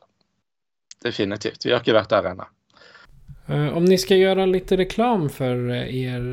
Definitivt. 1.03 1.65
Vi 1.65 1.73
har 1.73 1.83
ikke 1.83 1.97
vært 1.97 2.13
der 2.13 2.31
ennå. 2.31 2.47
Uh, 3.49 3.77
om 3.77 3.85
ni 3.85 3.97
skal 3.99 4.21
gjøre 4.21 4.47
litt 4.47 4.71
reklam 4.79 5.27
for 5.33 5.67
dere 5.67 5.89
er 5.91 6.25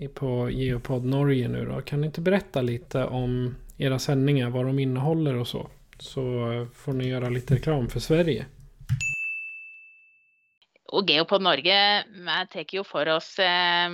eh, 0.00 0.08
på 0.10 0.48
Geopod 0.50 1.04
Norge 1.06 1.48
nå, 1.52 1.62
da, 1.68 1.80
Kan 1.86 2.02
dere 2.02 2.12
ikke 2.12 2.24
berette 2.26 2.62
litt 2.64 2.96
om 2.96 3.54
era 3.78 3.98
sändningar, 3.98 4.50
vad 4.50 4.66
de 4.66 4.78
innehåller 4.78 5.34
och 5.34 5.48
så? 5.48 5.70
Så 5.98 6.20
får 6.74 6.92
ni 6.92 7.08
göra 7.08 7.28
lite 7.28 7.54
reklam 7.54 7.88
för 7.88 8.00
Sverige. 8.00 8.46
Og 10.86 11.10
Geopod 11.10 11.42
Norge 11.42 12.04
tar 12.52 12.64
jo 12.72 12.84
for 12.86 13.08
oss 13.10 13.38
eh, 13.42 13.90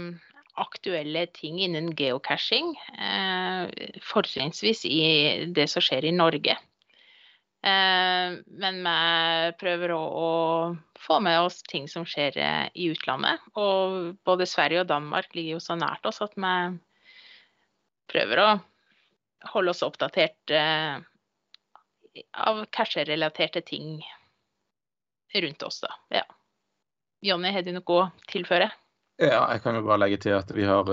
aktuelle 0.60 1.26
ting 1.26 1.60
innen 1.64 1.94
geocaching. 1.96 2.74
Eh, 2.98 3.70
Fortrinnsvis 4.02 4.84
i 4.84 5.46
det 5.56 5.68
som 5.72 5.82
skjer 5.82 6.04
i 6.04 6.12
Norge. 6.12 6.58
Eh, 7.62 8.36
men 8.44 8.82
vi 8.84 9.52
prøver 9.60 9.94
å, 9.96 10.76
få 11.02 11.18
med 11.20 11.40
oss 11.40 11.62
ting 11.66 11.88
som 11.88 12.04
skjer 12.06 12.36
eh, 12.38 12.66
i 12.74 12.90
utlandet. 12.92 13.40
Og 13.58 14.18
både 14.26 14.46
Sverige 14.46 14.84
og 14.84 14.90
Danmark 14.92 15.32
ligger 15.34 15.56
jo 15.56 15.64
så 15.64 15.78
nært 15.80 16.06
oss 16.06 16.22
at 16.22 16.36
vi 16.36 16.54
prøver 18.12 18.42
å 18.42 18.50
holde 19.52 19.70
oss 19.74 19.82
oppdatert 19.82 20.50
eh, 20.50 21.00
av 22.32 22.64
casherelaterte 22.70 23.60
ting 23.66 23.98
rundt 25.34 25.62
oss, 25.62 25.80
da. 25.80 25.92
Ja. 26.08 26.24
Jonny, 27.22 27.52
har 27.54 27.62
du 27.62 27.72
noe 27.72 27.98
å 27.98 28.06
tilføre? 28.28 28.70
Ja, 29.22 29.44
jeg 29.52 29.62
kan 29.62 29.78
jo 29.78 29.84
bare 29.86 30.02
legge 30.02 30.18
til 30.24 30.34
at 30.36 30.50
vi 30.54 30.66
har 30.66 30.88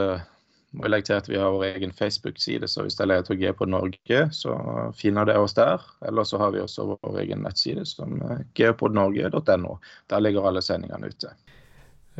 må 0.69 0.85
jeg 0.85 0.91
legge 0.93 1.07
til 1.07 1.17
at 1.17 1.29
vi 1.29 1.37
har 1.41 1.53
vår 1.53 1.63
egen 1.65 1.93
Facebook-side, 1.95 2.67
så 2.69 2.83
hvis 2.85 2.97
det 2.99 3.07
er 3.09 3.37
G 3.41 3.53
på 3.57 3.65
Norge, 3.65 4.19
så 4.35 4.53
finner 4.97 5.25
det 5.25 5.37
oss 5.41 5.55
der. 5.57 5.81
Eller 6.05 6.27
så 6.29 6.37
har 6.37 6.51
vi 6.53 6.61
også 6.61 6.91
vår 6.91 7.17
egen 7.23 7.41
nettside, 7.41 7.85
som 7.89 8.19
geopodnorge.no. 8.53 9.77
Der 10.13 10.21
ligger 10.21 10.45
alle 10.45 10.61
sendingene 10.61 11.09
ute. 11.09 11.33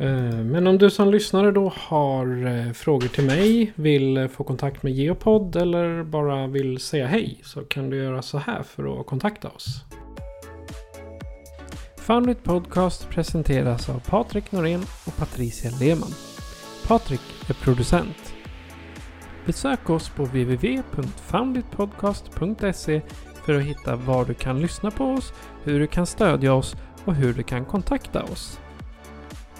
Eh, 0.00 0.44
men 0.44 0.66
om 0.66 0.78
du 0.78 0.90
som 0.90 1.10
lyssnare 1.10 1.50
då 1.50 1.72
har 1.76 2.46
eh, 2.46 2.72
frågor 2.72 3.08
till 3.08 3.24
mig, 3.24 3.72
vill 3.74 4.28
få 4.28 4.44
kontakt 4.44 4.82
med 4.82 4.92
Geopod 4.92 5.56
eller 5.56 6.02
bara 6.02 6.46
vill 6.46 6.78
säga 6.78 7.06
hej 7.06 7.40
så 7.44 7.60
kan 7.60 7.90
du 7.90 7.96
göra 7.96 8.22
så 8.22 8.38
här 8.38 8.62
för 8.62 9.00
att 9.00 9.06
kontakta 9.06 9.48
oss. 9.48 9.84
Foundit 11.96 12.44
Podcast 12.44 13.08
presenteras 13.08 13.88
av 13.88 14.10
Patrik 14.10 14.52
Norén 14.52 14.82
och 15.06 15.16
Patricia 15.16 15.70
Lehmann. 15.80 16.14
Patrik 16.88 17.20
är 17.48 17.54
producent. 17.54 18.34
Besök 19.46 19.90
oss 19.90 20.08
på 20.08 20.24
www.founditpodcast.se 20.24 23.00
för 23.44 23.54
att 23.54 23.62
hitta 23.62 23.96
var 23.96 24.24
du 24.24 24.34
kan 24.34 24.60
lyssna 24.60 24.90
på 24.90 25.04
oss, 25.04 25.32
hur 25.64 25.80
du 25.80 25.86
kan 25.86 26.06
stödja 26.06 26.54
oss 26.54 26.76
och 27.04 27.14
hur 27.14 27.34
du 27.34 27.42
kan 27.42 27.64
kontakta 27.64 28.22
oss. 28.22 28.60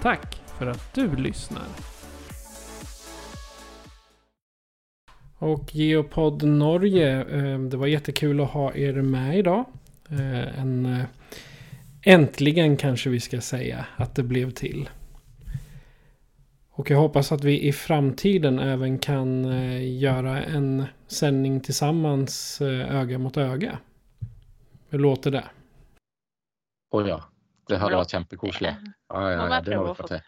Tack 0.02 0.42
för 0.58 0.66
att 0.66 0.94
du 0.94 1.16
lyssnar. 1.16 1.62
Och 5.38 5.74
Geopod 5.74 6.42
Norge, 6.42 7.20
eh, 7.20 7.58
det 7.58 7.76
var 7.76 7.86
jättekul 7.86 8.40
att 8.40 8.50
ha 8.50 8.74
er 8.74 8.92
med 8.92 9.38
idag. 9.38 9.64
Eh, 10.10 10.60
en, 10.60 10.86
eh, 10.86 11.04
äntligen 12.02 12.76
kanske 12.76 13.10
vi 13.10 13.20
ska 13.20 13.40
säga 13.40 13.86
att 13.96 14.14
det 14.14 14.22
blev 14.22 14.50
till. 14.50 14.88
Och 16.70 16.90
jag 16.90 16.98
hoppas 16.98 17.32
att 17.32 17.44
vi 17.44 17.68
i 17.68 17.72
framtiden 17.72 18.58
även 18.58 18.98
kan 18.98 19.44
göra 19.98 20.42
en 20.42 20.84
sändning 21.06 21.60
tillsammans 21.60 22.60
öga 22.90 23.18
mot 23.18 23.36
öga. 23.36 23.78
Hur 24.88 24.98
låter 24.98 25.30
det? 25.30 25.44
Oh 26.90 27.08
ja. 27.08 27.29
Det 27.70 27.80
hadde 27.80 28.00
vært 28.00 28.14
kjempekoselig. 28.16 28.72
Ja, 28.74 29.26
ja, 29.30 29.48
ja, 29.50 29.60
det 29.66 29.78
må 29.78 29.90
vi 29.90 29.98
få 29.98 30.08
til. 30.10 30.24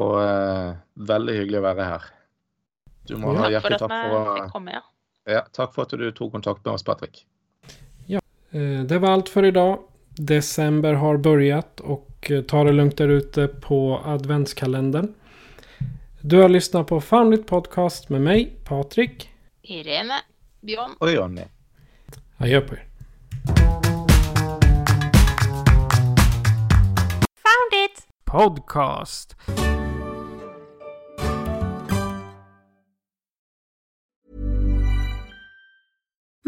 Og 0.00 0.16
uh, 0.22 0.78
veldig 1.10 1.36
hyggelig 1.38 1.60
å 1.60 1.66
være 1.66 1.86
her. 1.92 2.08
Du 3.10 3.16
må 3.18 3.34
ha 3.38 3.50
hjertelig 3.50 3.78
takk 3.80 3.94
for, 3.94 4.68
ja, 5.30 5.44
takk 5.56 5.72
for 5.74 5.86
at 5.86 5.94
du 5.98 6.10
tok 6.14 6.34
kontakt 6.36 6.64
med 6.64 6.74
oss, 6.74 6.84
Patrick. 6.86 7.24
Ja, 8.10 8.20
eh, 8.50 8.82
det 8.86 8.98
var 9.02 9.16
alt 9.16 9.28
for 9.28 9.46
i 9.46 9.50
dag. 9.50 9.80
December 10.20 10.94
har 10.94 11.16
börjat 11.16 11.80
och 11.80 12.30
eh, 12.30 12.42
ta 12.42 12.64
det 12.64 12.72
lugnt 12.72 12.96
där 12.98 13.08
ute 13.08 13.48
på 13.48 14.00
adventskalendern. 14.04 15.14
Du 16.20 16.36
har 16.42 16.48
lyssnat 16.48 16.86
på 16.86 17.00
Foundit 17.00 17.46
Podcast 17.46 18.08
med 18.08 18.20
mig, 18.20 18.52
Patrik. 18.64 19.30
Irene, 19.62 20.14
Björn 20.60 20.94
och 20.98 21.10
Jonny. 21.10 21.44
Adjö 22.36 22.60
på 22.60 22.74
er. 22.74 22.89
Podcast. 28.30 29.34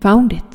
Found 0.00 0.32
it. 0.32 0.47